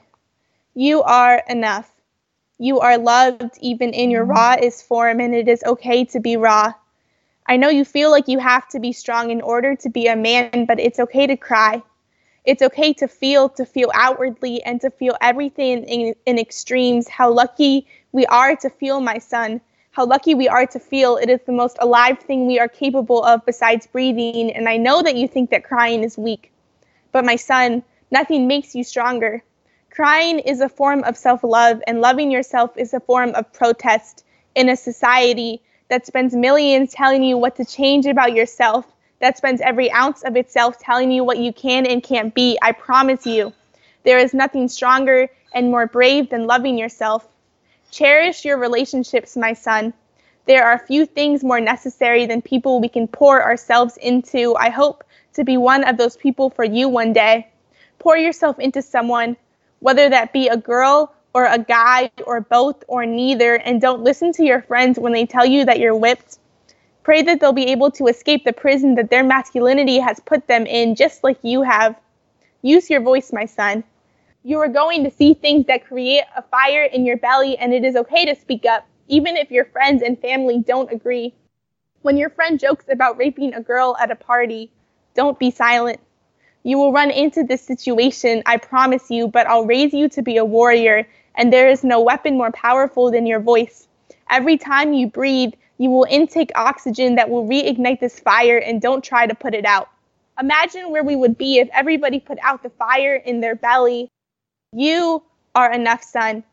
you 0.75 1.03
are 1.03 1.43
enough. 1.49 1.91
You 2.59 2.81
are 2.81 2.97
loved 2.97 3.59
even 3.61 3.91
in 3.93 4.11
your 4.11 4.25
rawest 4.25 4.85
mm. 4.85 4.89
form, 4.89 5.21
and 5.21 5.35
it 5.35 5.49
is 5.49 5.63
okay 5.65 6.05
to 6.07 6.21
be 6.21 6.37
raw. 6.37 6.73
I 7.49 7.57
know 7.57 7.69
you 7.69 7.85
feel 7.85 8.11
like 8.11 8.29
you 8.29 8.39
have 8.39 8.69
to 8.69 8.81
be 8.81 8.93
strong 8.93 9.31
in 9.31 9.41
order 9.41 9.77
to 9.77 9.89
be 9.89 10.07
a 10.07 10.17
man, 10.17 10.65
but 10.67 10.81
it's 10.81 10.99
okay 10.99 11.27
to 11.27 11.37
cry. 11.37 11.83
It's 12.47 12.63
okay 12.63 12.93
to 12.95 13.09
feel, 13.09 13.49
to 13.51 13.67
feel 13.67 13.91
outwardly, 13.93 14.63
and 14.63 14.81
to 14.81 14.91
feel 14.91 15.17
everything 15.21 15.83
in, 15.85 16.15
in 16.27 16.39
extremes. 16.39 17.09
How 17.09 17.31
lucky 17.31 17.87
we 18.13 18.25
are 18.27 18.55
to 18.57 18.71
feel, 18.71 19.01
my 19.01 19.19
son. 19.19 19.61
How 19.91 20.07
lucky 20.07 20.35
we 20.35 20.49
are 20.49 20.67
to 20.67 20.79
feel. 20.79 21.17
It 21.17 21.29
is 21.29 21.41
the 21.45 21.53
most 21.53 21.77
alive 21.81 22.21
thing 22.21 22.47
we 22.47 22.61
are 22.61 22.69
capable 22.69 23.25
of 23.25 23.45
besides 23.45 23.87
breathing. 23.87 24.53
And 24.53 24.69
I 24.69 24.77
know 24.77 25.03
that 25.03 25.17
you 25.17 25.27
think 25.27 25.51
that 25.51 25.65
crying 25.65 26.05
is 26.05 26.17
weak. 26.17 26.53
But, 27.11 27.25
my 27.25 27.37
son, 27.37 27.83
nothing 28.13 28.47
makes 28.47 28.75
you 28.75 28.85
stronger. 28.85 29.43
Crying 29.91 30.39
is 30.39 30.61
a 30.61 30.69
form 30.69 31.03
of 31.05 31.17
self 31.17 31.43
love, 31.43 31.83
and 31.87 32.01
loving 32.01 32.31
yourself 32.31 32.77
is 32.77 32.95
a 32.95 33.01
form 33.01 33.35
of 33.35 33.53
protest 33.53 34.25
in 34.55 34.69
a 34.69 34.77
society 34.77 35.63
that 35.89 36.07
spends 36.07 36.35
millions 36.35 36.93
telling 36.93 37.23
you 37.23 37.37
what 37.39 37.57
to 37.57 37.65
change 37.65 38.07
about 38.07 38.35
yourself, 38.35 38.85
that 39.21 39.37
spends 39.37 39.61
every 39.61 39.91
ounce 39.93 40.23
of 40.23 40.37
itself 40.37 40.79
telling 40.79 41.11
you 41.11 41.25
what 41.25 41.39
you 41.39 41.53
can 41.53 41.87
and 41.87 42.03
can't 42.03 42.35
be. 42.35 42.59
I 42.63 42.73
promise 42.73 43.27
you, 43.27 43.53
there 44.05 44.19
is 44.19 44.35
nothing 44.35 44.69
stronger 44.69 45.29
and 45.55 45.71
more 45.71 45.87
brave 45.87 46.31
than 46.31 46.47
loving 46.47 46.79
yourself. 46.79 47.27
Cherish 47.91 48.45
your 48.45 48.59
relationships, 48.59 49.37
my 49.37 49.53
son. 49.53 49.93
There 50.47 50.65
are 50.65 50.79
few 50.79 51.07
things 51.07 51.43
more 51.43 51.61
necessary 51.61 52.27
than 52.27 52.43
people 52.43 52.81
we 52.81 52.89
can 52.89 53.09
pour 53.09 53.43
ourselves 53.43 53.97
into. 53.97 54.55
I 54.57 54.71
hope 54.71 55.03
to 55.35 55.45
be 55.45 55.57
one 55.57 55.85
of 55.85 55.97
those 55.97 56.17
people 56.17 56.51
for 56.51 56.65
you 56.65 56.89
one 56.89 57.13
day. 57.13 57.49
Pour 57.99 58.17
yourself 58.17 58.59
into 58.59 58.83
someone 58.83 59.37
whether 59.81 60.09
that 60.09 60.33
be 60.33 60.49
a 60.49 60.57
girl 60.57 61.13
or 61.35 61.45
a 61.45 61.59
guy 61.59 62.11
or 62.27 62.41
both 62.41 62.83
or 62.89 63.05
neither, 63.05 63.57
and 63.57 63.81
don't 63.81 64.03
listen 64.03 64.33
to 64.33 64.45
your 64.45 64.63
friends 64.63 64.99
when 64.99 65.13
they 65.13 65.27
tell 65.27 65.45
you 65.45 65.65
that 65.65 65.79
you're 65.79 65.95
whipped. 65.95 66.39
Pray 67.07 67.23
that 67.23 67.39
they'll 67.39 67.53
be 67.53 67.71
able 67.71 67.93
to 67.93 68.09
escape 68.09 68.45
the 68.45 68.53
prison 68.53 68.97
that 68.97 69.11
their 69.11 69.23
masculinity 69.23 70.01
has 70.01 70.19
put 70.19 70.49
them 70.49 70.67
in, 70.67 70.97
just 70.97 71.23
like 71.23 71.39
you 71.43 71.63
have. 71.63 71.95
Use 72.63 72.91
your 72.91 73.01
voice, 73.01 73.33
my 73.33 73.45
son. 73.45 73.85
You 74.43 74.59
are 74.59 74.67
going 74.67 75.05
to 75.05 75.11
see 75.13 75.33
things 75.33 75.67
that 75.67 75.87
create 75.87 76.25
a 76.37 76.43
fire 76.43 76.83
in 76.83 77.07
your 77.07 77.17
belly, 77.17 77.57
and 77.59 77.73
it 77.73 77.85
is 77.85 77.95
okay 77.95 78.25
to 78.25 78.35
speak 78.35 78.67
up, 78.67 78.89
even 79.07 79.37
if 79.37 79.53
your 79.53 79.67
friends 79.67 80.03
and 80.03 80.21
family 80.21 80.59
don't 80.59 80.91
agree. 80.91 81.33
When 82.03 82.17
your 82.17 82.29
friend 82.29 82.59
jokes 82.59 82.87
about 82.91 83.19
raping 83.19 83.55
a 83.55 83.61
girl 83.61 83.97
at 84.01 84.11
a 84.11 84.17
party, 84.17 84.73
don't 85.15 85.39
be 85.39 85.53
silent. 85.53 86.01
You 86.65 86.77
will 86.77 86.93
run 86.93 87.13
into 87.13 87.45
this 87.45 87.63
situation, 87.63 88.43
I 88.47 88.57
promise 88.57 89.13
you, 89.13 89.29
but 89.29 89.47
I'll 89.47 89.65
raise 89.65 89.95
you 89.95 90.09
to 90.09 90.23
be 90.23 90.39
a 90.39 90.45
warrior, 90.45 91.07
and 91.37 91.53
there 91.53 91.69
is 91.69 91.85
no 91.85 92.01
weapon 92.01 92.37
more 92.37 92.51
powerful 92.51 93.13
than 93.13 93.27
your 93.27 93.39
voice. 93.39 93.87
Every 94.29 94.59
time 94.59 94.93
you 94.93 95.07
breathe, 95.07 95.53
you 95.79 95.91
will 95.91 96.07
intake 96.09 96.51
oxygen 96.55 97.17
that 97.17 97.29
will 97.29 97.47
reignite 97.47 98.01
this 98.01 98.19
fire, 98.19 98.59
and 98.59 98.81
don't 98.81 99.05
try 99.05 99.27
to 99.27 99.35
put 99.35 99.55
it 99.55 99.65
out. 99.65 99.89
Imagine 100.41 100.91
where 100.91 101.05
we 101.05 101.17
would 101.17 101.39
be 101.39 101.59
if 101.59 101.69
everybody 101.73 102.21
put 102.21 102.39
out 102.43 102.63
the 102.63 102.71
fire 102.71 103.17
in 103.17 103.41
their 103.41 103.55
belly. 103.55 104.09
You 104.73 105.23
are 105.55 105.73
enough, 105.73 106.03
son. 106.03 106.45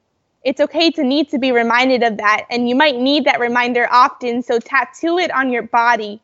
It's 0.43 0.59
okay 0.61 0.91
to 0.91 1.03
need 1.03 1.29
to 1.29 1.39
be 1.39 1.51
reminded 1.51 2.03
of 2.03 2.17
that, 2.17 2.45
and 2.49 2.67
you 2.67 2.75
might 2.75 2.97
need 2.97 3.25
that 3.25 3.39
reminder 3.39 3.87
often, 3.89 4.43
so 4.43 4.59
tattoo 4.59 5.17
it 5.17 5.31
on 5.31 5.51
your 5.51 5.63
body. 5.63 6.21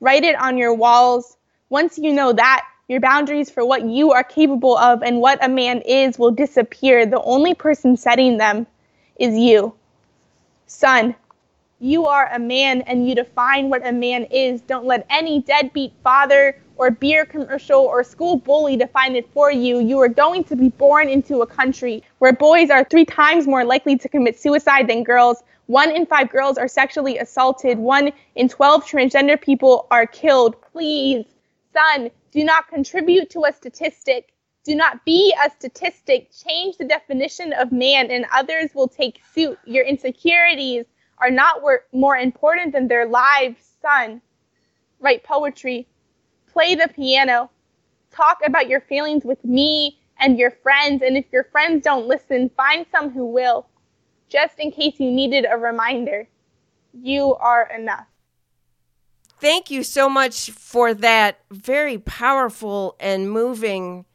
Write 0.00 0.24
it 0.24 0.36
on 0.36 0.58
your 0.58 0.74
walls. 0.74 1.36
Once 1.70 1.98
you 1.98 2.12
know 2.12 2.32
that, 2.32 2.66
your 2.88 3.00
boundaries 3.00 3.50
for 3.50 3.64
what 3.64 3.84
you 3.86 4.12
are 4.12 4.22
capable 4.22 4.76
of 4.76 5.02
and 5.02 5.20
what 5.20 5.42
a 5.42 5.48
man 5.48 5.80
is 5.80 6.18
will 6.18 6.30
disappear. 6.30 7.06
The 7.06 7.22
only 7.22 7.54
person 7.54 7.96
setting 7.96 8.36
them 8.36 8.66
is 9.16 9.34
you. 9.34 9.74
Son, 10.66 11.14
you 11.84 12.06
are 12.06 12.32
a 12.32 12.38
man 12.38 12.80
and 12.82 13.06
you 13.06 13.14
define 13.14 13.68
what 13.68 13.86
a 13.86 13.92
man 13.92 14.24
is. 14.30 14.62
Don't 14.62 14.86
let 14.86 15.04
any 15.10 15.42
deadbeat 15.42 15.92
father 16.02 16.58
or 16.76 16.90
beer 16.90 17.26
commercial 17.26 17.80
or 17.80 18.02
school 18.02 18.38
bully 18.38 18.74
define 18.74 19.14
it 19.14 19.30
for 19.34 19.52
you. 19.52 19.80
You 19.80 20.00
are 20.00 20.08
going 20.08 20.44
to 20.44 20.56
be 20.56 20.70
born 20.70 21.10
into 21.10 21.42
a 21.42 21.46
country 21.46 22.02
where 22.20 22.32
boys 22.32 22.70
are 22.70 22.84
three 22.84 23.04
times 23.04 23.46
more 23.46 23.66
likely 23.66 23.98
to 23.98 24.08
commit 24.08 24.40
suicide 24.40 24.88
than 24.88 25.04
girls. 25.04 25.42
One 25.66 25.90
in 25.90 26.06
five 26.06 26.30
girls 26.30 26.56
are 26.56 26.68
sexually 26.68 27.18
assaulted. 27.18 27.76
One 27.76 28.12
in 28.34 28.48
12 28.48 28.86
transgender 28.86 29.38
people 29.38 29.86
are 29.90 30.06
killed. 30.06 30.56
Please, 30.72 31.26
son, 31.74 32.10
do 32.32 32.44
not 32.44 32.66
contribute 32.68 33.28
to 33.30 33.44
a 33.44 33.52
statistic. 33.52 34.32
Do 34.64 34.74
not 34.74 35.04
be 35.04 35.34
a 35.44 35.50
statistic. 35.50 36.30
Change 36.32 36.78
the 36.78 36.86
definition 36.86 37.52
of 37.52 37.72
man, 37.72 38.10
and 38.10 38.24
others 38.32 38.70
will 38.74 38.88
take 38.88 39.20
suit. 39.34 39.58
Your 39.66 39.84
insecurities 39.84 40.86
are 41.24 41.30
not 41.30 41.62
more 41.92 42.16
important 42.16 42.72
than 42.72 42.88
their 42.88 43.06
lives, 43.06 43.56
son. 43.80 44.20
Write 45.00 45.24
poetry. 45.24 45.88
Play 46.52 46.74
the 46.74 46.88
piano. 46.88 47.50
Talk 48.10 48.38
about 48.44 48.68
your 48.68 48.80
feelings 48.82 49.24
with 49.24 49.42
me 49.44 49.98
and 50.20 50.38
your 50.38 50.50
friends. 50.50 51.02
And 51.02 51.16
if 51.16 51.24
your 51.32 51.44
friends 51.44 51.82
don't 51.82 52.06
listen, 52.06 52.50
find 52.56 52.84
some 52.92 53.10
who 53.10 53.26
will. 53.26 53.66
Just 54.28 54.58
in 54.58 54.70
case 54.70 55.00
you 55.00 55.10
needed 55.10 55.46
a 55.50 55.56
reminder, 55.56 56.28
you 56.92 57.34
are 57.36 57.70
enough 57.74 58.06
thank 59.44 59.70
you 59.70 59.82
so 59.82 60.08
much 60.08 60.50
for 60.52 60.94
that 60.94 61.38
very 61.50 61.98
powerful 61.98 62.96
and 62.98 63.30
moving 63.30 64.06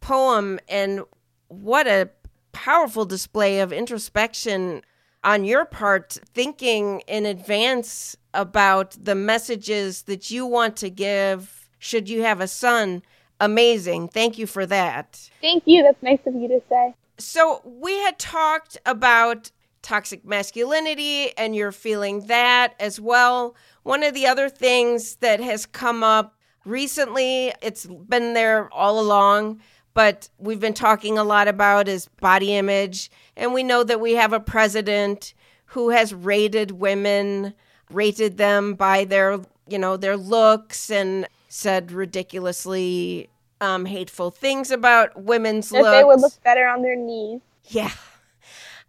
poem. 0.00 0.60
And 0.68 1.02
what 1.48 1.88
a 1.88 2.10
powerful 2.52 3.04
display 3.04 3.58
of 3.58 3.72
introspection 3.72 4.82
on 5.24 5.44
your 5.44 5.64
part, 5.64 6.18
thinking 6.34 7.00
in 7.06 7.26
advance 7.26 8.16
about 8.34 8.96
the 9.00 9.14
messages 9.14 10.02
that 10.02 10.30
you 10.30 10.46
want 10.46 10.76
to 10.76 10.90
give 10.90 11.68
should 11.78 12.08
you 12.08 12.22
have 12.22 12.40
a 12.40 12.48
son. 12.48 13.02
Amazing. 13.40 14.08
Thank 14.08 14.38
you 14.38 14.46
for 14.46 14.66
that. 14.66 15.30
Thank 15.40 15.64
you. 15.66 15.82
That's 15.82 16.02
nice 16.02 16.20
of 16.26 16.34
you 16.34 16.48
to 16.48 16.62
say. 16.68 16.94
So, 17.18 17.62
we 17.64 17.98
had 17.98 18.18
talked 18.18 18.78
about 18.86 19.50
toxic 19.82 20.24
masculinity, 20.24 21.36
and 21.36 21.54
you're 21.54 21.72
feeling 21.72 22.26
that 22.26 22.74
as 22.78 23.00
well. 23.00 23.56
One 23.82 24.02
of 24.02 24.14
the 24.14 24.26
other 24.26 24.48
things 24.48 25.16
that 25.16 25.40
has 25.40 25.66
come 25.66 26.02
up 26.04 26.36
recently, 26.64 27.52
it's 27.62 27.86
been 27.86 28.34
there 28.34 28.72
all 28.72 29.00
along, 29.00 29.60
but 29.98 30.28
we've 30.38 30.60
been 30.60 30.74
talking 30.74 31.18
a 31.18 31.24
lot 31.24 31.48
about 31.48 31.88
is 31.88 32.06
body 32.20 32.54
image. 32.54 33.10
And 33.36 33.52
we 33.52 33.64
know 33.64 33.82
that 33.82 34.00
we 34.00 34.12
have 34.12 34.32
a 34.32 34.38
president 34.38 35.34
who 35.66 35.90
has 35.90 36.14
rated 36.14 36.70
women, 36.70 37.52
rated 37.90 38.36
them 38.36 38.74
by 38.74 39.06
their, 39.06 39.40
you 39.66 39.76
know, 39.76 39.96
their 39.96 40.16
looks 40.16 40.88
and 40.88 41.26
said 41.48 41.90
ridiculously 41.90 43.28
um, 43.60 43.86
hateful 43.86 44.30
things 44.30 44.70
about 44.70 45.20
women's 45.20 45.70
that 45.70 45.82
looks. 45.82 45.90
they 45.90 46.04
would 46.04 46.20
look 46.20 46.44
better 46.44 46.68
on 46.68 46.82
their 46.82 46.94
knees. 46.94 47.40
Yeah. 47.64 47.90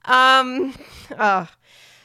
Um, 0.06 0.75
uh, 1.18 1.48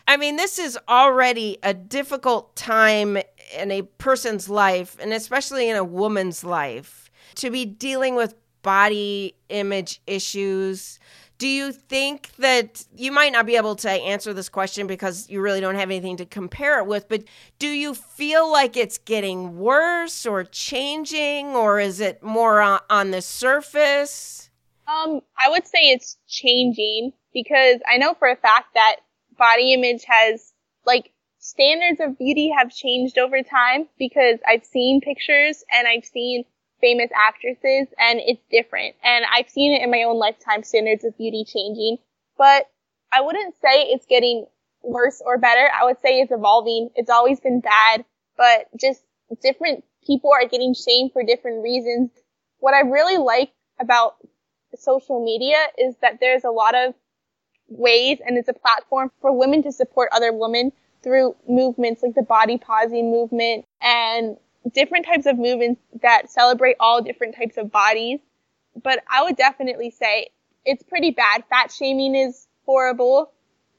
I 0.08 0.16
mean, 0.16 0.36
this 0.36 0.58
is 0.58 0.78
already 0.88 1.58
a 1.62 1.74
difficult 1.74 2.56
time 2.56 3.18
in 3.54 3.70
a 3.70 3.82
person's 3.82 4.48
life, 4.48 4.96
and 4.98 5.12
especially 5.12 5.68
in 5.68 5.76
a 5.76 5.84
woman's 5.84 6.42
life, 6.42 7.10
to 7.34 7.50
be 7.50 7.66
dealing 7.66 8.14
with 8.14 8.34
body 8.64 9.36
image 9.48 10.00
issues. 10.08 10.98
Do 11.38 11.46
you 11.46 11.70
think 11.72 12.30
that 12.38 12.84
you 12.96 13.12
might 13.12 13.32
not 13.32 13.46
be 13.46 13.56
able 13.56 13.76
to 13.76 13.90
answer 13.90 14.32
this 14.32 14.48
question 14.48 14.86
because 14.86 15.28
you 15.28 15.40
really 15.40 15.60
don't 15.60 15.74
have 15.74 15.90
anything 15.90 16.16
to 16.16 16.26
compare 16.26 16.78
it 16.78 16.86
with, 16.86 17.08
but 17.08 17.24
do 17.58 17.68
you 17.68 17.94
feel 17.94 18.50
like 18.50 18.76
it's 18.76 18.98
getting 18.98 19.58
worse 19.58 20.26
or 20.26 20.44
changing, 20.44 21.48
or 21.48 21.78
is 21.78 22.00
it 22.00 22.22
more 22.22 22.60
on, 22.88 23.10
the 23.10 23.20
surface? 23.20 24.50
Um, 24.88 25.20
I 25.38 25.50
would 25.50 25.66
say 25.66 25.90
it's 25.90 26.16
changing 26.28 27.12
because 27.32 27.80
I 27.86 27.98
know 27.98 28.14
for 28.14 28.28
a 28.28 28.36
fact 28.36 28.74
that 28.74 28.96
body 29.36 29.72
image 29.72 30.04
has 30.06 30.52
like 30.86 31.12
standards 31.38 32.00
of 32.00 32.16
beauty 32.16 32.50
have 32.56 32.70
changed 32.70 33.18
over 33.18 33.42
time 33.42 33.88
because 33.98 34.38
I've 34.46 34.64
seen 34.64 35.00
pictures 35.00 35.64
and 35.70 35.86
I've 35.86 36.04
seen 36.04 36.44
famous 36.84 37.10
actresses 37.16 37.88
and 37.98 38.20
it's 38.20 38.42
different. 38.50 38.94
And 39.02 39.24
I've 39.32 39.48
seen 39.48 39.72
it 39.72 39.82
in 39.82 39.90
my 39.90 40.02
own 40.02 40.18
lifetime 40.18 40.62
standards 40.62 41.02
of 41.02 41.16
beauty 41.16 41.42
changing. 41.46 41.96
But 42.36 42.66
I 43.10 43.22
wouldn't 43.22 43.54
say 43.54 43.84
it's 43.84 44.04
getting 44.04 44.44
worse 44.82 45.22
or 45.24 45.38
better. 45.38 45.66
I 45.72 45.86
would 45.86 45.98
say 46.02 46.20
it's 46.20 46.30
evolving. 46.30 46.90
It's 46.94 47.08
always 47.08 47.40
been 47.40 47.60
bad, 47.60 48.04
but 48.36 48.68
just 48.78 49.02
different 49.40 49.82
people 50.06 50.30
are 50.34 50.46
getting 50.46 50.74
shamed 50.74 51.12
for 51.14 51.22
different 51.22 51.62
reasons. 51.62 52.10
What 52.58 52.74
I 52.74 52.80
really 52.80 53.16
like 53.16 53.52
about 53.80 54.16
social 54.76 55.24
media 55.24 55.56
is 55.78 55.94
that 56.02 56.18
there's 56.20 56.44
a 56.44 56.50
lot 56.50 56.74
of 56.74 56.92
ways 57.68 58.18
and 58.26 58.36
it's 58.36 58.48
a 58.48 58.52
platform 58.52 59.10
for 59.22 59.32
women 59.32 59.62
to 59.62 59.72
support 59.72 60.10
other 60.12 60.34
women 60.34 60.70
through 61.02 61.34
movements 61.48 62.02
like 62.02 62.14
the 62.14 62.22
body 62.22 62.58
pausing 62.58 63.10
movement 63.10 63.64
and 63.80 64.36
different 64.72 65.06
types 65.06 65.26
of 65.26 65.38
movements 65.38 65.80
that 66.02 66.30
celebrate 66.30 66.76
all 66.80 67.02
different 67.02 67.36
types 67.36 67.56
of 67.56 67.70
bodies. 67.70 68.20
But 68.82 69.02
I 69.10 69.22
would 69.22 69.36
definitely 69.36 69.90
say 69.90 70.28
it's 70.64 70.82
pretty 70.82 71.10
bad. 71.10 71.44
Fat 71.48 71.70
shaming 71.70 72.14
is 72.14 72.46
horrible. 72.66 73.30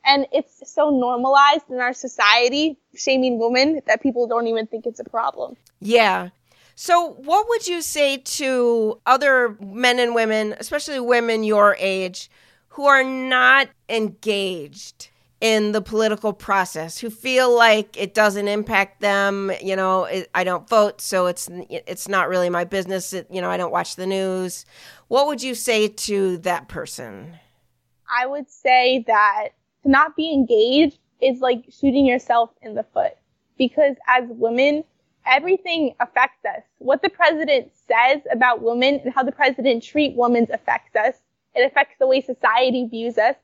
And 0.06 0.28
it's 0.32 0.72
so 0.72 0.92
normalized 0.92 1.64
in 1.70 1.80
our 1.80 1.94
society, 1.94 2.78
shaming 2.96 3.40
women, 3.40 3.82
that 3.88 4.04
people 4.04 4.28
don't 4.28 4.46
even 4.46 4.68
think 4.68 4.86
it's 4.86 5.00
a 5.00 5.04
problem. 5.04 5.58
Yeah. 5.80 6.30
So, 6.76 7.14
what 7.14 7.48
would 7.50 7.66
you 7.66 7.82
say 7.82 8.18
to 8.18 9.02
other 9.06 9.58
men 9.60 9.98
and 9.98 10.14
women, 10.14 10.56
especially 10.60 11.00
women 11.00 11.44
your 11.44 11.76
age, 11.80 12.30
who 12.70 12.86
are 12.86 13.04
not 13.04 13.70
engaged 13.90 15.10
in 15.42 15.74
the 15.74 15.82
political 15.82 16.34
process, 16.34 16.98
who 16.98 17.10
feel 17.10 17.56
like 17.56 17.98
it 17.98 18.14
doesn't 18.14 18.48
impact 18.48 19.02
them? 19.02 19.52
You 19.62 19.76
know, 19.76 20.06
it, 20.06 20.30
I 20.34 20.44
don't 20.44 20.68
vote, 20.68 21.02
so 21.02 21.28
it's 21.28 21.50
it's 21.70 22.08
not 22.08 22.30
really 22.30 22.50
my 22.50 22.64
business. 22.64 23.14
It, 23.14 23.28
you 23.30 23.42
know, 23.42 23.50
I 23.50 23.58
don't 23.58 23.72
watch 23.72 23.96
the 23.96 24.08
news. 24.08 24.66
What 25.08 25.28
would 25.28 25.44
you 25.44 25.56
say 25.56 25.88
to 25.88 26.38
that 26.40 26.68
person? 26.68 27.38
I 28.10 28.26
would 28.26 28.50
say 28.50 29.04
that 29.08 29.50
to 29.84 29.90
not 29.90 30.16
be 30.16 30.32
engaged 30.32 31.00
is 31.22 31.40
like 31.40 31.66
shooting 31.70 32.06
yourself 32.06 32.52
in 32.62 32.76
the 32.76 32.84
foot 32.94 33.14
because 33.58 33.96
as 34.08 34.26
women, 34.30 34.84
everything 35.26 35.96
affects 36.00 36.44
us. 36.46 36.62
What 36.80 37.02
the 37.02 37.10
president 37.10 37.72
says 37.88 38.22
about 38.32 38.62
women 38.62 39.02
and 39.04 39.14
how 39.14 39.24
the 39.24 39.32
president 39.32 39.84
treat 39.84 40.16
women 40.16 40.48
affects 40.52 40.96
us. 40.96 41.16
It 41.56 41.66
affects 41.66 41.96
the 42.00 42.08
way 42.08 42.22
society 42.22 42.88
views 42.88 43.18
us. 43.18 43.36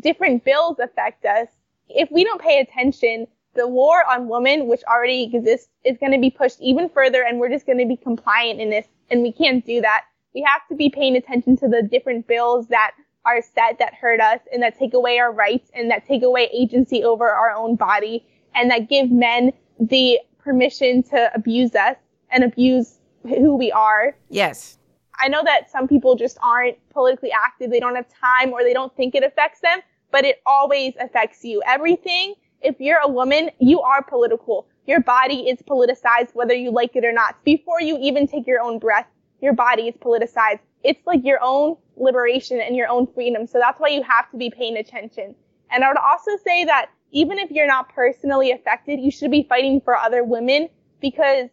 Different 0.00 0.44
bills 0.44 0.78
affect 0.78 1.24
us. 1.24 1.48
If 1.88 2.10
we 2.10 2.24
don't 2.24 2.40
pay 2.40 2.58
attention, 2.60 3.26
the 3.54 3.66
war 3.66 4.04
on 4.08 4.28
women, 4.28 4.68
which 4.68 4.82
already 4.84 5.24
exists, 5.24 5.68
is 5.84 5.98
going 5.98 6.12
to 6.12 6.18
be 6.18 6.30
pushed 6.30 6.60
even 6.60 6.88
further 6.88 7.22
and 7.22 7.38
we're 7.38 7.50
just 7.50 7.66
going 7.66 7.78
to 7.78 7.86
be 7.86 7.96
compliant 7.96 8.60
in 8.60 8.70
this. 8.70 8.86
And 9.10 9.22
we 9.22 9.32
can't 9.32 9.64
do 9.66 9.80
that. 9.80 10.04
We 10.34 10.42
have 10.42 10.66
to 10.68 10.76
be 10.76 10.88
paying 10.88 11.16
attention 11.16 11.56
to 11.58 11.68
the 11.68 11.82
different 11.82 12.28
bills 12.28 12.68
that 12.68 12.92
are 13.24 13.42
set 13.42 13.78
that 13.78 13.94
hurt 13.94 14.20
us 14.20 14.40
and 14.52 14.62
that 14.62 14.78
take 14.78 14.94
away 14.94 15.18
our 15.18 15.32
rights 15.32 15.70
and 15.74 15.90
that 15.90 16.06
take 16.06 16.22
away 16.22 16.48
agency 16.52 17.04
over 17.04 17.28
our 17.28 17.50
own 17.50 17.76
body 17.76 18.24
and 18.54 18.70
that 18.70 18.88
give 18.88 19.10
men 19.10 19.52
the 19.78 20.18
permission 20.38 21.02
to 21.02 21.30
abuse 21.34 21.74
us 21.74 21.96
and 22.30 22.44
abuse 22.44 22.98
who 23.24 23.56
we 23.56 23.70
are. 23.72 24.16
Yes. 24.28 24.78
I 25.18 25.28
know 25.28 25.42
that 25.44 25.70
some 25.70 25.86
people 25.86 26.14
just 26.16 26.38
aren't 26.42 26.78
politically 26.90 27.30
active. 27.30 27.70
They 27.70 27.80
don't 27.80 27.94
have 27.94 28.06
time 28.08 28.52
or 28.52 28.62
they 28.62 28.72
don't 28.72 28.94
think 28.96 29.14
it 29.14 29.22
affects 29.22 29.60
them, 29.60 29.80
but 30.12 30.24
it 30.24 30.40
always 30.46 30.94
affects 31.00 31.44
you. 31.44 31.62
Everything, 31.66 32.34
if 32.60 32.76
you're 32.80 33.00
a 33.02 33.08
woman, 33.08 33.50
you 33.58 33.80
are 33.80 34.02
political. 34.02 34.66
Your 34.86 35.00
body 35.00 35.48
is 35.48 35.58
politicized 35.62 36.34
whether 36.34 36.54
you 36.54 36.70
like 36.70 36.96
it 36.96 37.04
or 37.04 37.12
not. 37.12 37.42
Before 37.44 37.80
you 37.80 37.98
even 38.00 38.26
take 38.26 38.46
your 38.46 38.60
own 38.60 38.78
breath, 38.78 39.06
your 39.40 39.52
body 39.52 39.88
is 39.88 39.94
politicized. 39.96 40.60
It's 40.82 41.00
like 41.06 41.24
your 41.24 41.38
own 41.42 41.76
liberation 41.96 42.60
and 42.60 42.74
your 42.74 42.88
own 42.88 43.06
freedom. 43.14 43.46
So 43.46 43.58
that's 43.58 43.78
why 43.78 43.88
you 43.88 44.02
have 44.02 44.30
to 44.30 44.36
be 44.36 44.50
paying 44.50 44.76
attention. 44.76 45.34
And 45.70 45.84
I 45.84 45.88
would 45.88 45.98
also 45.98 46.32
say 46.44 46.64
that 46.64 46.90
even 47.12 47.38
if 47.38 47.50
you're 47.50 47.66
not 47.66 47.94
personally 47.94 48.50
affected, 48.52 49.00
you 49.00 49.10
should 49.10 49.30
be 49.30 49.44
fighting 49.48 49.80
for 49.80 49.96
other 49.96 50.24
women 50.24 50.68
because 51.00 51.48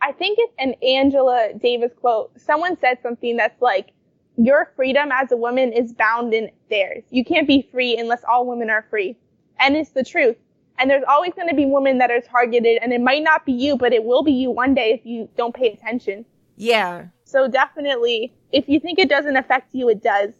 I 0.00 0.12
think 0.12 0.38
it's 0.40 0.54
an 0.58 0.74
Angela 0.82 1.50
Davis 1.60 1.92
quote. 1.98 2.38
Someone 2.38 2.76
said 2.80 2.98
something 3.02 3.36
that's 3.36 3.60
like, 3.62 3.92
your 4.36 4.72
freedom 4.76 5.10
as 5.12 5.30
a 5.32 5.36
woman 5.36 5.72
is 5.72 5.92
bound 5.92 6.34
in 6.34 6.50
theirs. 6.70 7.04
You 7.10 7.24
can't 7.24 7.46
be 7.46 7.68
free 7.70 7.96
unless 7.96 8.24
all 8.24 8.46
women 8.46 8.70
are 8.70 8.86
free. 8.90 9.16
And 9.58 9.76
it's 9.76 9.90
the 9.90 10.04
truth. 10.04 10.36
And 10.78 10.90
there's 10.90 11.04
always 11.08 11.32
going 11.34 11.48
to 11.48 11.54
be 11.54 11.66
women 11.66 11.98
that 11.98 12.10
are 12.10 12.20
targeted 12.20 12.78
and 12.82 12.92
it 12.92 13.00
might 13.00 13.22
not 13.22 13.46
be 13.46 13.52
you, 13.52 13.76
but 13.76 13.92
it 13.92 14.02
will 14.02 14.24
be 14.24 14.32
you 14.32 14.50
one 14.50 14.74
day 14.74 14.92
if 14.92 15.06
you 15.06 15.28
don't 15.36 15.54
pay 15.54 15.72
attention. 15.72 16.24
Yeah. 16.56 17.06
So 17.24 17.48
definitely, 17.48 18.32
if 18.52 18.68
you 18.68 18.80
think 18.80 18.98
it 18.98 19.08
doesn't 19.08 19.36
affect 19.36 19.74
you, 19.74 19.88
it 19.88 20.02
does. 20.02 20.30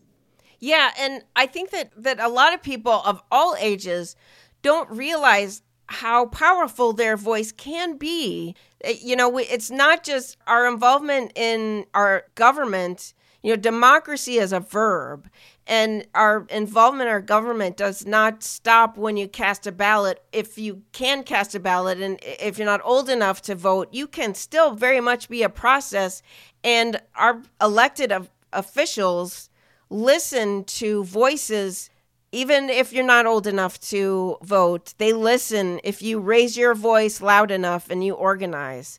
Yeah, 0.60 0.92
and 0.98 1.22
I 1.36 1.46
think 1.46 1.70
that 1.70 1.90
that 1.96 2.20
a 2.20 2.28
lot 2.28 2.54
of 2.54 2.62
people 2.62 2.92
of 2.92 3.20
all 3.30 3.56
ages 3.58 4.16
don't 4.62 4.88
realize 4.90 5.62
how 5.88 6.26
powerful 6.26 6.92
their 6.92 7.16
voice 7.16 7.52
can 7.52 7.96
be. 7.96 8.54
You 9.02 9.16
know, 9.16 9.36
it's 9.38 9.70
not 9.70 10.04
just 10.04 10.36
our 10.46 10.66
involvement 10.66 11.32
in 11.34 11.84
our 11.94 12.24
government. 12.34 13.12
You 13.44 13.50
know, 13.50 13.56
democracy 13.56 14.38
is 14.38 14.54
a 14.54 14.60
verb, 14.60 15.28
and 15.66 16.06
our 16.14 16.46
involvement 16.48 17.08
in 17.08 17.12
our 17.12 17.20
government 17.20 17.76
does 17.76 18.06
not 18.06 18.42
stop 18.42 18.96
when 18.96 19.18
you 19.18 19.28
cast 19.28 19.66
a 19.66 19.72
ballot. 19.72 20.24
If 20.32 20.56
you 20.56 20.80
can 20.92 21.22
cast 21.24 21.54
a 21.54 21.60
ballot, 21.60 22.00
and 22.00 22.18
if 22.22 22.56
you're 22.56 22.64
not 22.64 22.80
old 22.82 23.10
enough 23.10 23.42
to 23.42 23.54
vote, 23.54 23.90
you 23.92 24.06
can 24.06 24.34
still 24.34 24.74
very 24.74 25.02
much 25.02 25.28
be 25.28 25.42
a 25.42 25.50
process 25.50 26.22
and 26.64 26.98
our 27.14 27.42
elected 27.60 28.10
officials 28.52 29.50
listen 29.90 30.64
to 30.64 31.04
voices 31.04 31.90
even 32.34 32.68
if 32.68 32.92
you're 32.92 33.04
not 33.04 33.26
old 33.26 33.46
enough 33.46 33.78
to 33.78 34.36
vote, 34.42 34.92
they 34.98 35.12
listen 35.12 35.78
if 35.84 36.02
you 36.02 36.18
raise 36.18 36.56
your 36.56 36.74
voice 36.74 37.20
loud 37.20 37.52
enough 37.52 37.88
and 37.90 38.02
you 38.02 38.12
organize. 38.14 38.98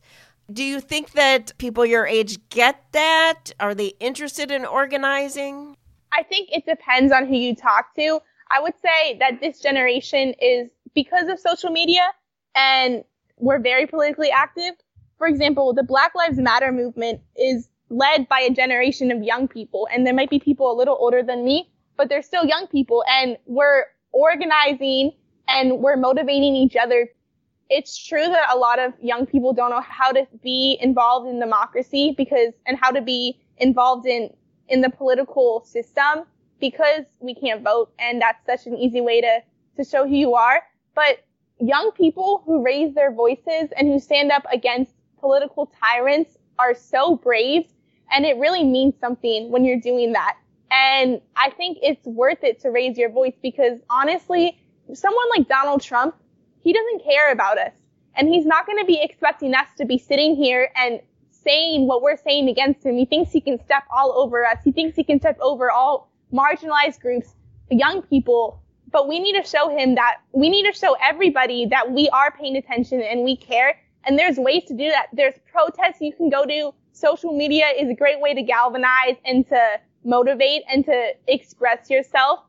Do 0.52 0.64
you 0.64 0.80
think 0.80 1.12
that 1.12 1.54
people 1.58 1.86
your 1.86 2.06
age 2.06 2.38
get 2.50 2.84
that? 2.92 3.52
Are 3.60 3.74
they 3.74 3.94
interested 4.00 4.52
in 4.52 4.66
organizing? 4.66 5.76
I 6.14 6.24
think 6.24 6.50
it 6.52 6.66
depends 6.66 7.12
on 7.12 7.26
who 7.26 7.36
you 7.36 7.56
talk 7.56 7.96
to. 7.96 8.20
I 8.52 8.62
would 8.62 8.76
say 8.82 9.18
that 9.20 9.42
this 9.42 9.60
generation 9.60 10.34
is 10.40 10.70
because 10.94 11.28
of 11.28 11.40
social 11.40 11.72
media 11.72 12.04
and 12.56 13.04
we're 13.38 13.60
very 13.60 13.88
politically 13.88 14.30
active 14.32 14.76
for 15.18 15.28
example, 15.28 15.74
the 15.74 15.84
Black 15.84 16.14
Lives 16.16 16.38
Matter 16.38 16.72
movement 16.72 17.22
is 17.38 17.70
led 17.90 18.28
by 18.28 18.42
a 18.42 18.50
generation 18.50 19.12
of 19.12 19.24
young 19.24 19.48
people, 19.48 19.88
and 19.94 20.06
there 20.06 20.14
might 20.14 20.30
be 20.30 20.40
people 20.40 20.72
a 20.72 20.76
little 20.76 20.98
older 21.00 21.24
than 21.24 21.46
me, 21.46 21.72
but 21.98 22.10
they're 22.10 22.22
still 22.22 22.46
young 22.46 22.68
people, 22.68 23.04
and 23.08 23.38
we're 23.46 23.86
organizing 24.12 25.12
and 25.48 25.80
we're 25.80 25.98
motivating 25.98 26.56
each 26.56 26.76
other. 26.76 27.10
It's 27.70 27.98
true 27.98 28.26
that 28.28 28.50
a 28.54 28.58
lot 28.58 28.80
of 28.80 28.94
young 29.02 29.26
people 29.26 29.54
don't 29.54 29.72
know 29.72 29.82
how 29.82 30.12
to 30.12 30.28
be 30.44 30.78
involved 30.82 31.28
in 31.28 31.40
democracy 31.40 32.14
because, 32.16 32.54
and 32.66 32.78
how 32.80 32.92
to 32.92 33.02
be 33.02 33.40
involved 33.58 34.06
in, 34.06 34.30
in 34.68 34.82
the 34.82 34.90
political 34.90 35.64
system 35.66 36.26
because 36.60 37.06
we 37.20 37.36
can't 37.36 37.64
vote, 37.64 37.92
and 38.00 38.22
that's 38.22 38.46
such 38.46 38.68
an 38.68 38.78
easy 38.78 39.02
way 39.02 39.22
to, 39.22 39.40
to 39.78 39.84
show 39.84 40.08
who 40.08 40.16
you 40.16 40.36
are. 40.36 40.62
But 40.94 41.26
young 41.60 41.92
people 41.92 42.44
who 42.46 42.64
raise 42.64 42.94
their 42.94 43.12
voices 43.12 43.70
and 43.78 43.88
who 43.88 44.00
stand 44.00 44.32
up 44.32 44.46
against 44.52 44.94
political 45.20 45.72
tyrants 45.82 46.38
are 46.60 46.74
so 46.74 47.16
brave 47.16 47.66
and 48.12 48.26
it 48.26 48.38
really 48.38 48.64
means 48.64 48.94
something 49.00 49.52
when 49.52 49.66
you're 49.66 49.80
doing 49.80 50.14
that. 50.14 50.38
And 50.72 51.22
I 51.36 51.50
think 51.52 51.80
it's 51.82 52.06
worth 52.06 52.44
it 52.44 52.60
to 52.62 52.70
raise 52.70 52.98
your 52.98 53.10
voice 53.10 53.34
because 53.42 53.80
honestly, 53.90 54.58
someone 54.94 55.26
like 55.36 55.48
Donald 55.48 55.82
Trump, 55.82 56.16
he 56.66 56.74
doesn't 56.74 57.04
care 57.04 57.32
about 57.32 57.60
us 57.60 57.74
and 58.16 58.28
he's 58.28 58.46
not 58.46 58.66
going 58.66 58.80
to 58.80 58.86
be 58.86 59.00
expecting 59.02 59.54
us 59.54 59.68
to 59.78 59.86
be 59.86 60.00
sitting 60.00 60.36
here 60.36 60.72
and 60.76 61.00
saying 61.30 61.86
what 61.88 62.02
we're 62.02 62.18
saying 62.18 62.50
against 62.50 62.84
him. 62.84 62.98
He 62.98 63.06
thinks 63.06 63.32
he 63.32 63.40
can 63.40 63.64
step 63.64 63.84
all 63.96 64.12
over 64.18 64.44
us. 64.44 64.58
He 64.66 64.72
thinks 64.72 64.96
he 64.96 65.04
can 65.04 65.20
step 65.20 65.38
over 65.40 65.70
all 65.70 66.10
marginalized 66.34 67.00
groups, 67.02 67.36
young 67.70 68.02
people. 68.02 68.60
But 68.92 69.08
we 69.08 69.20
need 69.20 69.40
to 69.40 69.48
show 69.48 69.70
him 69.70 69.94
that 69.96 70.18
we 70.32 70.50
need 70.50 70.64
to 70.64 70.78
show 70.78 70.98
everybody 71.04 71.68
that 71.68 71.92
we 71.92 72.10
are 72.10 72.32
paying 72.32 72.58
attention 72.58 73.02
and 73.02 73.24
we 73.24 73.38
care 73.38 73.76
and 74.08 74.18
there's 74.18 74.38
ways 74.38 74.64
to 74.66 74.74
do 74.74 74.90
that. 74.90 75.08
There's 75.14 75.36
protests 75.52 76.02
you 76.02 76.14
can 76.14 76.30
go 76.30 76.46
to. 76.46 76.74
Social 76.94 77.36
media 77.36 77.66
is 77.78 77.90
a 77.90 77.94
great 77.94 78.20
way 78.22 78.34
to 78.34 78.42
galvanize 78.42 79.18
and 79.24 79.48
to 79.50 79.80
motivate 80.04 80.64
and 80.72 80.86
to 80.86 81.12
express 81.28 81.90
yourself. 81.90 82.40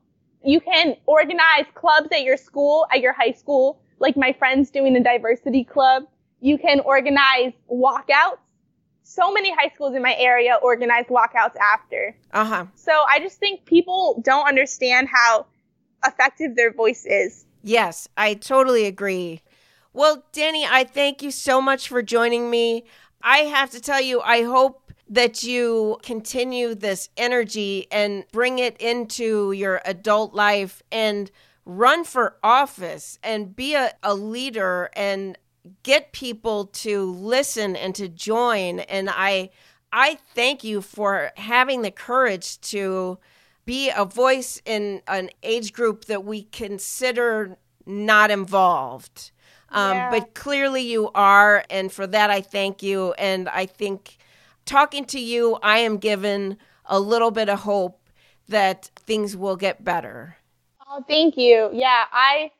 You 0.44 0.60
can 0.60 0.96
organize 1.06 1.66
clubs 1.74 2.08
at 2.12 2.22
your 2.22 2.36
school, 2.36 2.86
at 2.92 3.00
your 3.00 3.12
high 3.12 3.32
school, 3.32 3.80
like 3.98 4.16
my 4.16 4.32
friends 4.32 4.70
doing 4.70 4.96
a 4.96 5.02
diversity 5.02 5.64
club. 5.64 6.04
You 6.40 6.58
can 6.58 6.80
organize 6.80 7.52
walkouts. 7.70 8.38
So 9.02 9.32
many 9.32 9.54
high 9.54 9.70
schools 9.74 9.94
in 9.94 10.02
my 10.02 10.14
area 10.18 10.58
organize 10.60 11.06
walkouts 11.06 11.56
after. 11.56 12.16
Uh 12.32 12.44
huh. 12.44 12.66
So 12.74 12.92
I 13.08 13.20
just 13.20 13.38
think 13.38 13.64
people 13.64 14.20
don't 14.24 14.46
understand 14.48 15.08
how 15.08 15.46
effective 16.04 16.56
their 16.56 16.72
voice 16.72 17.06
is. 17.06 17.46
Yes, 17.62 18.08
I 18.16 18.34
totally 18.34 18.84
agree. 18.86 19.42
Well, 19.92 20.24
Danni, 20.32 20.66
I 20.68 20.84
thank 20.84 21.22
you 21.22 21.30
so 21.30 21.60
much 21.60 21.88
for 21.88 22.02
joining 22.02 22.50
me. 22.50 22.84
I 23.22 23.38
have 23.38 23.70
to 23.70 23.80
tell 23.80 24.00
you, 24.00 24.20
I 24.20 24.42
hope 24.42 24.92
that 25.08 25.42
you 25.42 25.98
continue 26.02 26.74
this 26.74 27.08
energy 27.16 27.86
and 27.90 28.24
bring 28.32 28.58
it 28.58 28.76
into 28.78 29.52
your 29.52 29.80
adult 29.84 30.34
life 30.34 30.82
and 30.90 31.30
run 31.66 32.04
for 32.04 32.36
office 32.42 33.18
and 33.22 33.54
be 33.54 33.74
a, 33.74 33.92
a 34.02 34.14
leader 34.14 34.88
and 34.94 35.36
get 35.82 36.12
people 36.12 36.66
to 36.66 37.10
listen 37.12 37.76
and 37.76 37.94
to 37.96 38.08
join. 38.08 38.80
And 38.80 39.10
I, 39.10 39.50
I 39.92 40.18
thank 40.34 40.62
you 40.64 40.80
for 40.80 41.32
having 41.36 41.82
the 41.82 41.90
courage 41.90 42.60
to 42.72 43.18
be 43.64 43.90
a 43.90 44.04
voice 44.04 44.62
in 44.64 45.02
an 45.08 45.28
age 45.42 45.72
group 45.72 46.04
that 46.04 46.24
we 46.24 46.44
consider 46.44 47.58
not 47.84 48.30
involved 48.30 49.32
Um, 49.70 49.96
Yeah. 49.96 50.10
But 50.10 50.34
clearly 50.34 50.82
you 50.82 51.10
are. 51.14 51.64
And 51.68 51.90
for 51.90 52.06
that, 52.06 52.30
I 52.30 52.40
thank 52.40 52.82
you. 52.82 53.12
And 53.14 53.48
I 53.48 53.66
think 53.66 54.18
talking 54.64 55.04
to 55.06 55.18
you, 55.18 55.58
I 55.62 55.78
am 55.78 55.98
given 55.98 56.58
a 56.84 57.00
little 57.00 57.32
bit 57.32 57.48
of 57.48 57.60
hope 57.60 58.08
that 58.48 58.90
things 58.96 59.36
will 59.36 59.56
get 59.56 59.82
better. 59.82 60.36
Oh, 60.88 61.04
thank 61.06 61.36
you. 61.36 61.70
Yeah, 61.72 62.04
I 62.12 62.50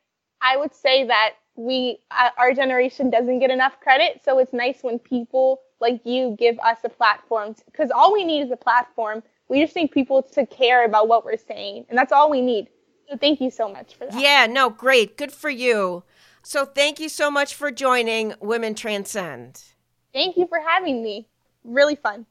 I 0.41 0.57
would 0.57 0.73
say 0.73 1.05
that 1.07 1.33
we 1.55 1.99
uh, 2.11 2.29
our 2.37 2.53
generation 2.53 3.09
doesn't 3.09 3.39
get 3.39 3.51
enough 3.51 3.79
credit, 3.79 4.21
so 4.23 4.39
it's 4.39 4.53
nice 4.53 4.79
when 4.81 4.99
people 4.99 5.61
like 5.79 6.01
you 6.05 6.35
give 6.37 6.59
us 6.59 6.79
a 6.83 6.89
platform 6.89 7.55
because 7.65 7.91
all 7.91 8.13
we 8.13 8.23
need 8.23 8.41
is 8.41 8.51
a 8.51 8.57
platform. 8.57 9.23
We 9.49 9.63
just 9.63 9.75
need 9.75 9.91
people 9.91 10.23
to 10.23 10.45
care 10.45 10.85
about 10.85 11.07
what 11.07 11.23
we're 11.23 11.37
saying, 11.37 11.85
and 11.89 11.97
that's 11.97 12.11
all 12.11 12.29
we 12.29 12.41
need. 12.41 12.67
So 13.09 13.17
thank 13.17 13.39
you 13.39 13.49
so 13.49 13.71
much 13.71 13.95
for 13.95 14.05
that. 14.05 14.19
Yeah, 14.19 14.47
no, 14.47 14.69
great. 14.69 15.17
Good 15.17 15.31
for 15.31 15.49
you. 15.49 16.03
So 16.43 16.65
thank 16.65 16.99
you 16.99 17.09
so 17.09 17.31
much 17.31 17.55
for 17.55 17.71
joining 17.71 18.33
Women 18.41 18.75
Transcend. 18.75 19.63
Thank 20.13 20.37
you 20.37 20.47
for 20.47 20.59
having 20.59 21.03
me. 21.03 21.27
Really 21.63 21.95
fun. 21.95 22.25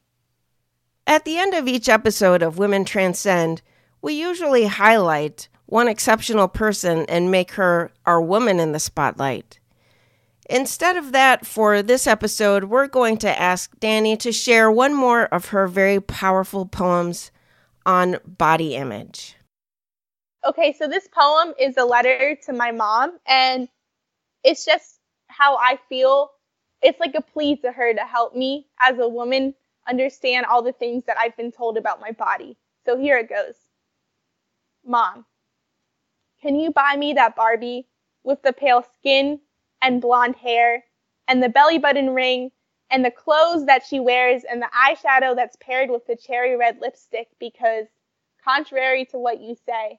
At 1.07 1.25
the 1.25 1.39
end 1.39 1.55
of 1.55 1.69
each 1.69 1.89
episode 1.89 2.43
of 2.43 2.59
Women 2.59 2.85
Transcend, 2.85 3.63
we 4.03 4.15
usually 4.15 4.67
highlight 4.67 5.49
one 5.67 5.89
exceptional 5.89 6.49
person 6.49 7.05
and 7.09 7.31
make 7.31 7.53
her 7.53 7.91
our 8.05 8.21
woman 8.21 8.59
in 8.61 8.73
the 8.73 8.81
spotlight. 8.81 9.59
Instead 10.49 10.97
of 10.97 11.13
that, 11.13 11.45
for 11.45 11.83
this 11.83 12.07
episode, 12.07 12.65
we're 12.65 12.87
going 12.87 13.17
to 13.19 13.41
ask 13.41 13.77
Danni 13.81 14.17
to 14.21 14.31
share 14.31 14.71
one 14.71 14.95
more 14.95 15.25
of 15.27 15.47
her 15.47 15.67
very 15.67 16.01
powerful 16.01 16.67
poems 16.67 17.33
on 17.85 18.19
body 18.25 18.77
image. 18.77 19.37
Okay, 20.45 20.73
so 20.73 20.87
this 20.87 21.09
poem 21.09 21.53
is 21.59 21.77
a 21.77 21.85
letter 21.85 22.37
to 22.47 22.53
my 22.53 22.71
mom, 22.71 23.19
and 23.27 23.69
it's 24.45 24.65
just 24.65 25.01
how 25.27 25.57
I 25.57 25.79
feel. 25.89 26.31
It's 26.81 27.01
like 27.01 27.17
a 27.17 27.23
plea 27.23 27.57
to 27.57 27.73
her 27.73 27.93
to 27.93 28.03
help 28.03 28.37
me 28.37 28.69
as 28.81 28.99
a 29.01 29.09
woman 29.09 29.55
understand 29.89 30.47
all 30.47 30.63
the 30.63 30.73
things 30.73 31.05
that 31.07 31.19
I've 31.19 31.37
been 31.37 31.51
told 31.51 31.77
about 31.77 32.01
my 32.01 32.13
body. 32.13 32.57
So 32.85 32.97
here 32.97 33.19
it 33.19 33.29
goes 33.29 33.55
Mom, 34.85 35.27
can 36.47 36.61
you 36.61 36.71
buy 36.71 36.95
me 36.97 37.13
that 37.13 37.35
Barbie 37.35 37.89
with 38.23 38.41
the 38.43 38.53
pale 38.53 38.85
skin 38.95 39.41
and 39.83 40.01
blonde 40.01 40.37
hair 40.37 40.85
and 41.27 41.43
the 41.43 41.49
belly 41.49 41.77
button 41.77 42.11
ring 42.11 42.53
and 42.89 43.05
the 43.05 43.11
clothes 43.11 43.67
that 43.67 43.85
she 43.85 43.99
wears 43.99 44.45
and 44.45 44.63
the 44.63 44.71
eyeshadow 44.73 45.35
that's 45.35 45.57
paired 45.57 45.91
with 45.91 46.07
the 46.07 46.15
cherry 46.15 46.57
red 46.57 46.79
lipstick? 46.81 47.27
Because, 47.41 47.87
contrary 48.45 49.05
to 49.07 49.19
what 49.19 49.41
you 49.41 49.57
say, 49.67 49.99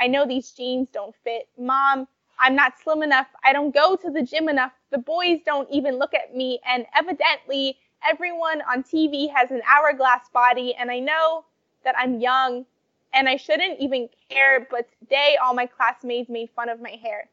I 0.00 0.06
know 0.06 0.26
these 0.26 0.50
jeans 0.52 0.88
don't 0.94 1.14
fit. 1.22 1.46
Mom, 1.58 2.08
I'm 2.38 2.56
not 2.56 2.78
slim 2.82 3.02
enough. 3.02 3.26
I 3.44 3.52
don't 3.52 3.74
go 3.74 3.96
to 3.96 4.10
the 4.10 4.22
gym 4.22 4.48
enough. 4.48 4.72
The 4.90 4.98
boys 4.98 5.40
don't 5.44 5.68
even 5.70 5.98
look 5.98 6.14
at 6.14 6.34
me. 6.34 6.58
And 6.66 6.86
evidently, 6.98 7.76
everyone 8.02 8.62
on 8.62 8.82
TV 8.82 9.30
has 9.34 9.50
an 9.50 9.60
hourglass 9.68 10.30
body. 10.32 10.74
And 10.74 10.90
I 10.90 11.00
know 11.00 11.44
that 11.84 11.96
I'm 11.98 12.18
young 12.18 12.64
and 13.12 13.28
I 13.28 13.36
shouldn't 13.36 13.80
even 13.80 14.08
care. 14.30 14.66
But 14.70 14.88
today, 15.00 15.36
all 15.42 15.54
my 15.54 15.66
classmates 15.66 16.28
made 16.28 16.50
fun 16.50 16.68
of 16.68 16.80
my 16.80 16.98
hair 17.02 17.28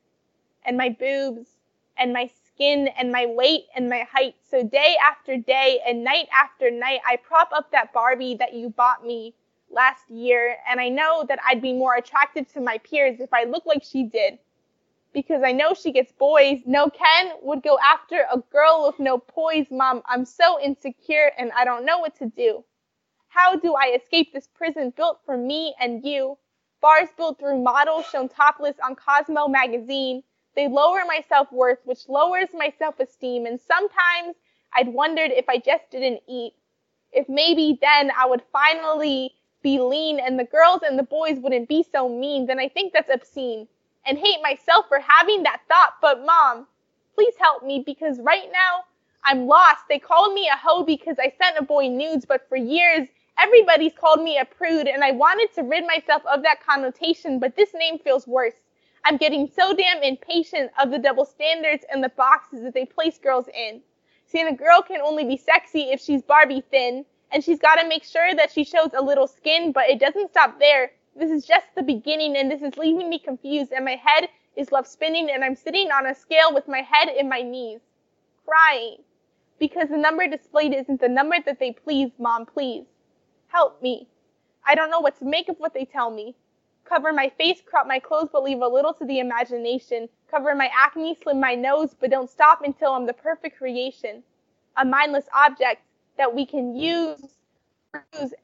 and 0.65 0.77
my 0.77 0.89
boobs 0.89 1.49
and 1.97 2.13
my 2.13 2.29
skin 2.45 2.89
and 2.97 3.11
my 3.11 3.25
weight 3.25 3.65
and 3.75 3.89
my 3.89 4.07
height. 4.11 4.35
So, 4.49 4.63
day 4.63 4.95
after 5.03 5.37
day 5.37 5.79
and 5.87 6.03
night 6.03 6.27
after 6.33 6.71
night, 6.71 7.01
I 7.07 7.17
prop 7.17 7.51
up 7.53 7.71
that 7.71 7.93
Barbie 7.93 8.35
that 8.35 8.53
you 8.53 8.69
bought 8.69 9.05
me 9.05 9.35
last 9.69 10.09
year, 10.09 10.57
and 10.69 10.79
I 10.79 10.89
know 10.89 11.25
that 11.27 11.39
I'd 11.47 11.61
be 11.61 11.73
more 11.73 11.95
attractive 11.95 12.47
to 12.53 12.61
my 12.61 12.77
peers 12.79 13.19
if 13.19 13.33
I 13.33 13.43
looked 13.45 13.67
like 13.67 13.83
she 13.83 14.03
did. 14.03 14.39
Because 15.13 15.43
I 15.43 15.51
know 15.51 15.73
she 15.75 15.91
gets 15.91 16.11
boys. 16.11 16.59
No 16.65 16.89
Ken 16.89 17.33
would 17.41 17.61
go 17.61 17.77
after 17.79 18.25
a 18.31 18.39
girl 18.51 18.85
with 18.87 18.99
no 18.99 19.19
poise, 19.19 19.67
Mom. 19.69 20.01
I'm 20.07 20.25
so 20.25 20.59
insecure 20.59 21.31
and 21.37 21.51
I 21.51 21.65
don't 21.65 21.85
know 21.85 21.99
what 21.99 22.15
to 22.17 22.25
do. 22.25 22.63
How 23.33 23.55
do 23.55 23.73
I 23.73 23.97
escape 23.99 24.31
this 24.31 24.47
prison 24.53 24.93
built 24.95 25.19
for 25.25 25.35
me 25.35 25.73
and 25.79 26.05
you? 26.05 26.37
Bars 26.81 27.09
built 27.17 27.39
through 27.39 27.63
models 27.63 28.05
shown 28.05 28.29
topless 28.29 28.75
on 28.85 28.95
Cosmo 28.95 29.47
magazine. 29.47 30.21
They 30.55 30.67
lower 30.67 31.01
my 31.07 31.23
self 31.27 31.51
worth, 31.51 31.79
which 31.83 32.07
lowers 32.07 32.49
my 32.53 32.71
self 32.77 32.99
esteem. 32.99 33.47
And 33.47 33.59
sometimes 33.59 34.35
I'd 34.75 34.87
wondered 34.87 35.31
if 35.31 35.49
I 35.49 35.57
just 35.57 35.89
didn't 35.89 36.21
eat. 36.27 36.53
If 37.11 37.27
maybe 37.27 37.79
then 37.81 38.11
I 38.15 38.27
would 38.27 38.43
finally 38.51 39.33
be 39.63 39.79
lean 39.79 40.19
and 40.19 40.37
the 40.37 40.43
girls 40.43 40.81
and 40.87 40.99
the 40.99 41.03
boys 41.03 41.39
wouldn't 41.39 41.67
be 41.67 41.83
so 41.91 42.07
mean, 42.07 42.45
then 42.45 42.59
I 42.59 42.69
think 42.69 42.93
that's 42.93 43.09
obscene. 43.11 43.67
And 44.05 44.19
hate 44.19 44.43
myself 44.43 44.85
for 44.87 44.99
having 44.99 45.41
that 45.41 45.61
thought. 45.67 45.95
But 46.03 46.23
mom, 46.23 46.67
please 47.15 47.33
help 47.39 47.63
me 47.63 47.81
because 47.83 48.19
right 48.19 48.49
now 48.53 48.83
I'm 49.23 49.47
lost. 49.47 49.85
They 49.89 49.97
called 49.97 50.35
me 50.35 50.47
a 50.49 50.57
hoe 50.57 50.83
because 50.83 51.17
I 51.17 51.33
sent 51.41 51.57
a 51.57 51.63
boy 51.63 51.87
nudes, 51.87 52.25
but 52.25 52.47
for 52.47 52.57
years 52.57 53.07
everybody's 53.39 53.93
called 53.93 54.21
me 54.21 54.37
a 54.37 54.45
prude 54.45 54.87
and 54.87 55.03
I 55.03 55.11
wanted 55.11 55.53
to 55.55 55.63
rid 55.63 55.85
myself 55.85 56.23
of 56.25 56.43
that 56.43 56.63
connotation, 56.65 57.39
but 57.39 57.55
this 57.55 57.73
name 57.73 57.99
feels 57.99 58.27
worse. 58.27 58.55
I'm 59.05 59.17
getting 59.17 59.49
so 59.53 59.73
damn 59.73 60.01
impatient 60.01 60.71
of 60.81 60.89
the 60.89 60.99
double 60.99 61.25
standards 61.25 61.83
and 61.91 62.03
the 62.03 62.09
boxes 62.09 62.61
that 62.63 62.73
they 62.73 62.85
place 62.85 63.17
girls 63.17 63.47
in. 63.53 63.81
Seeing 64.25 64.47
a 64.47 64.55
girl 64.55 64.81
can 64.81 65.01
only 65.01 65.25
be 65.25 65.37
sexy 65.37 65.91
if 65.91 65.99
she's 65.99 66.21
Barbie 66.21 66.63
thin, 66.71 67.05
and 67.31 67.43
she's 67.43 67.59
got 67.59 67.75
to 67.75 67.87
make 67.87 68.03
sure 68.03 68.33
that 68.33 68.51
she 68.51 68.63
shows 68.63 68.91
a 68.93 69.03
little 69.03 69.27
skin, 69.27 69.71
but 69.73 69.89
it 69.89 69.99
doesn't 69.99 70.31
stop 70.31 70.57
there. 70.59 70.91
This 71.15 71.29
is 71.29 71.45
just 71.45 71.65
the 71.75 71.83
beginning, 71.83 72.37
and 72.37 72.49
this 72.49 72.61
is 72.61 72.77
leaving 72.77 73.09
me 73.09 73.19
confused, 73.19 73.73
and 73.73 73.83
my 73.83 73.99
head 74.03 74.29
is 74.55 74.71
left 74.71 74.87
spinning, 74.87 75.29
and 75.29 75.43
I'm 75.43 75.55
sitting 75.55 75.91
on 75.91 76.05
a 76.05 76.15
scale 76.15 76.53
with 76.53 76.67
my 76.67 76.81
head 76.81 77.09
in 77.09 77.27
my 77.27 77.41
knees, 77.41 77.81
crying, 78.45 78.97
because 79.59 79.89
the 79.89 79.97
number 79.97 80.27
displayed 80.27 80.73
isn't 80.73 81.01
the 81.01 81.09
number 81.09 81.35
that 81.45 81.59
they 81.59 81.73
please, 81.73 82.11
Mom, 82.17 82.45
please. 82.45 82.85
Help 83.53 83.81
me. 83.83 84.09
I 84.67 84.75
don't 84.75 84.91
know 84.91 85.01
what 85.01 85.19
to 85.19 85.25
make 85.25 85.49
of 85.49 85.57
what 85.59 85.75
they 85.75 85.85
tell 85.85 86.11
me. 86.11 86.35
Cover 86.85 87.13
my 87.13 87.29
face, 87.29 87.61
crop 87.65 87.87
my 87.87 87.99
clothes, 87.99 88.29
but 88.33 88.43
leave 88.43 88.61
a 88.61 88.67
little 88.67 88.93
to 88.95 89.05
the 89.05 89.19
imagination. 89.19 90.09
Cover 90.31 90.55
my 90.55 90.71
acne, 90.77 91.17
slim 91.23 91.41
my 91.41 91.55
nose, 91.55 91.95
but 91.99 92.11
don't 92.11 92.29
stop 92.31 92.63
until 92.63 92.93
I'm 92.93 93.07
the 93.07 93.13
perfect 93.13 93.57
creation. 93.59 94.23
A 94.77 94.85
mindless 94.85 95.27
object 95.35 95.83
that 96.17 96.35
we 96.35 96.45
can 96.47 96.75
use, 96.75 97.37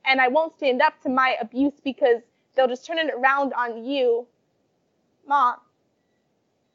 and 0.06 0.22
I 0.22 0.30
won't 0.30 0.56
stand 0.58 0.82
up 0.82 1.02
to 1.04 1.10
my 1.10 1.38
abuse 1.42 1.76
because 1.84 2.22
they'll 2.56 2.70
just 2.70 2.86
turn 2.88 3.00
it 3.00 3.14
around 3.14 3.54
on 3.54 3.86
you. 3.86 4.28
Mom, 5.28 5.58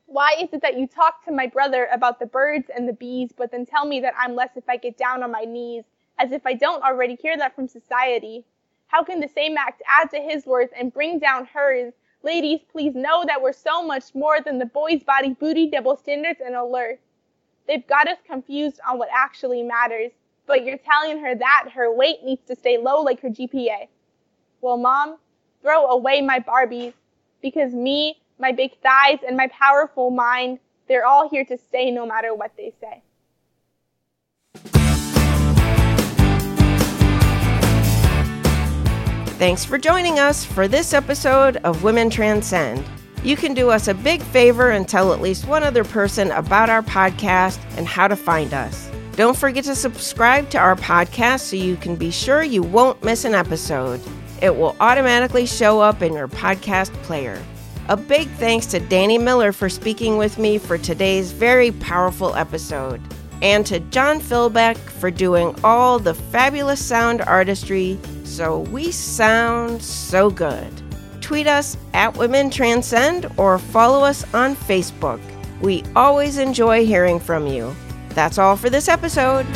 why 0.06 0.36
is 0.40 0.50
it 0.52 0.62
that 0.62 0.78
you 0.78 0.86
talk 0.88 1.24
to 1.26 1.32
my 1.32 1.46
brother 1.48 1.88
about 1.92 2.20
the 2.20 2.26
birds 2.26 2.70
and 2.76 2.88
the 2.88 2.94
bees, 2.94 3.30
but 3.36 3.52
then 3.52 3.66
tell 3.66 3.86
me 3.86 4.00
that 4.00 4.14
I'm 4.18 4.36
less 4.36 4.50
if 4.56 4.68
I 4.68 4.76
get 4.78 4.98
down 4.98 5.22
on 5.24 5.32
my 5.32 5.44
knees, 5.46 5.84
as 6.18 6.32
if 6.32 6.46
I 6.46 6.54
don't 6.54 6.82
already 6.82 7.16
hear 7.20 7.36
that 7.36 7.54
from 7.54 7.68
society? 7.68 8.44
How 8.86 9.02
can 9.02 9.20
the 9.20 9.28
same 9.28 9.56
act 9.56 9.82
add 9.88 10.10
to 10.10 10.20
his 10.20 10.46
worth 10.46 10.70
and 10.76 10.92
bring 10.92 11.18
down 11.18 11.46
hers? 11.46 11.92
Ladies, 12.22 12.60
please 12.70 12.94
know 12.94 13.24
that 13.26 13.42
we're 13.42 13.52
so 13.52 13.82
much 13.82 14.14
more 14.14 14.40
than 14.40 14.58
the 14.58 14.66
boys' 14.66 15.02
body, 15.02 15.34
booty, 15.34 15.68
double 15.70 15.96
standards, 15.96 16.40
and 16.44 16.54
allure. 16.54 16.98
They've 17.66 17.86
got 17.86 18.08
us 18.08 18.18
confused 18.26 18.80
on 18.88 18.98
what 18.98 19.08
actually 19.12 19.62
matters, 19.62 20.12
but 20.46 20.64
you're 20.64 20.78
telling 20.78 21.18
her 21.20 21.34
that 21.34 21.70
her 21.74 21.94
weight 21.94 22.22
needs 22.24 22.44
to 22.46 22.56
stay 22.56 22.78
low 22.78 23.02
like 23.02 23.20
her 23.20 23.30
GPA. 23.30 23.88
Well, 24.60 24.76
mom, 24.76 25.16
throw 25.62 25.86
away 25.86 26.20
my 26.22 26.40
Barbies, 26.40 26.94
because 27.42 27.72
me, 27.72 28.20
my 28.38 28.52
big 28.52 28.78
thighs, 28.82 29.18
and 29.26 29.36
my 29.36 29.48
powerful 29.48 30.10
mind, 30.10 30.58
they're 30.88 31.06
all 31.06 31.28
here 31.28 31.44
to 31.44 31.58
stay 31.58 31.90
no 31.90 32.06
matter 32.06 32.34
what 32.34 32.52
they 32.56 32.72
say. 32.80 33.02
Thanks 39.36 39.64
for 39.64 39.78
joining 39.78 40.20
us 40.20 40.44
for 40.44 40.68
this 40.68 40.94
episode 40.94 41.56
of 41.58 41.82
Women 41.82 42.08
Transcend. 42.08 42.84
You 43.24 43.34
can 43.34 43.52
do 43.52 43.68
us 43.68 43.88
a 43.88 43.94
big 43.94 44.22
favor 44.22 44.70
and 44.70 44.88
tell 44.88 45.12
at 45.12 45.20
least 45.20 45.48
one 45.48 45.64
other 45.64 45.82
person 45.82 46.30
about 46.30 46.70
our 46.70 46.82
podcast 46.82 47.58
and 47.76 47.84
how 47.84 48.06
to 48.06 48.14
find 48.14 48.54
us. 48.54 48.88
Don't 49.16 49.36
forget 49.36 49.64
to 49.64 49.74
subscribe 49.74 50.50
to 50.50 50.58
our 50.58 50.76
podcast 50.76 51.40
so 51.40 51.56
you 51.56 51.74
can 51.74 51.96
be 51.96 52.12
sure 52.12 52.44
you 52.44 52.62
won't 52.62 53.02
miss 53.02 53.24
an 53.24 53.34
episode. 53.34 54.00
It 54.40 54.54
will 54.54 54.76
automatically 54.78 55.46
show 55.46 55.80
up 55.80 56.00
in 56.00 56.12
your 56.12 56.28
podcast 56.28 56.92
player. 57.02 57.42
A 57.88 57.96
big 57.96 58.28
thanks 58.30 58.66
to 58.66 58.78
Danni 58.78 59.20
Miller 59.20 59.50
for 59.50 59.68
speaking 59.68 60.16
with 60.16 60.38
me 60.38 60.58
for 60.58 60.78
today's 60.78 61.32
very 61.32 61.72
powerful 61.72 62.36
episode, 62.36 63.00
and 63.42 63.66
to 63.66 63.80
John 63.80 64.20
Philbeck 64.20 64.76
for 64.76 65.10
doing 65.10 65.56
all 65.64 65.98
the 65.98 66.14
fabulous 66.14 66.82
sound 66.82 67.20
artistry 67.22 67.98
so 68.24 68.60
we 68.60 68.90
sound 68.90 69.82
so 69.82 70.30
good. 70.30 70.72
Tweet 71.20 71.46
us 71.46 71.76
at 71.92 72.16
Women 72.16 72.50
Transcend 72.50 73.30
or 73.36 73.58
follow 73.58 74.04
us 74.04 74.24
on 74.34 74.56
Facebook. 74.56 75.20
We 75.60 75.84
always 75.94 76.38
enjoy 76.38 76.84
hearing 76.84 77.20
from 77.20 77.46
you. 77.46 77.74
That's 78.10 78.38
all 78.38 78.56
for 78.56 78.68
this 78.68 78.88
episode. 78.88 79.46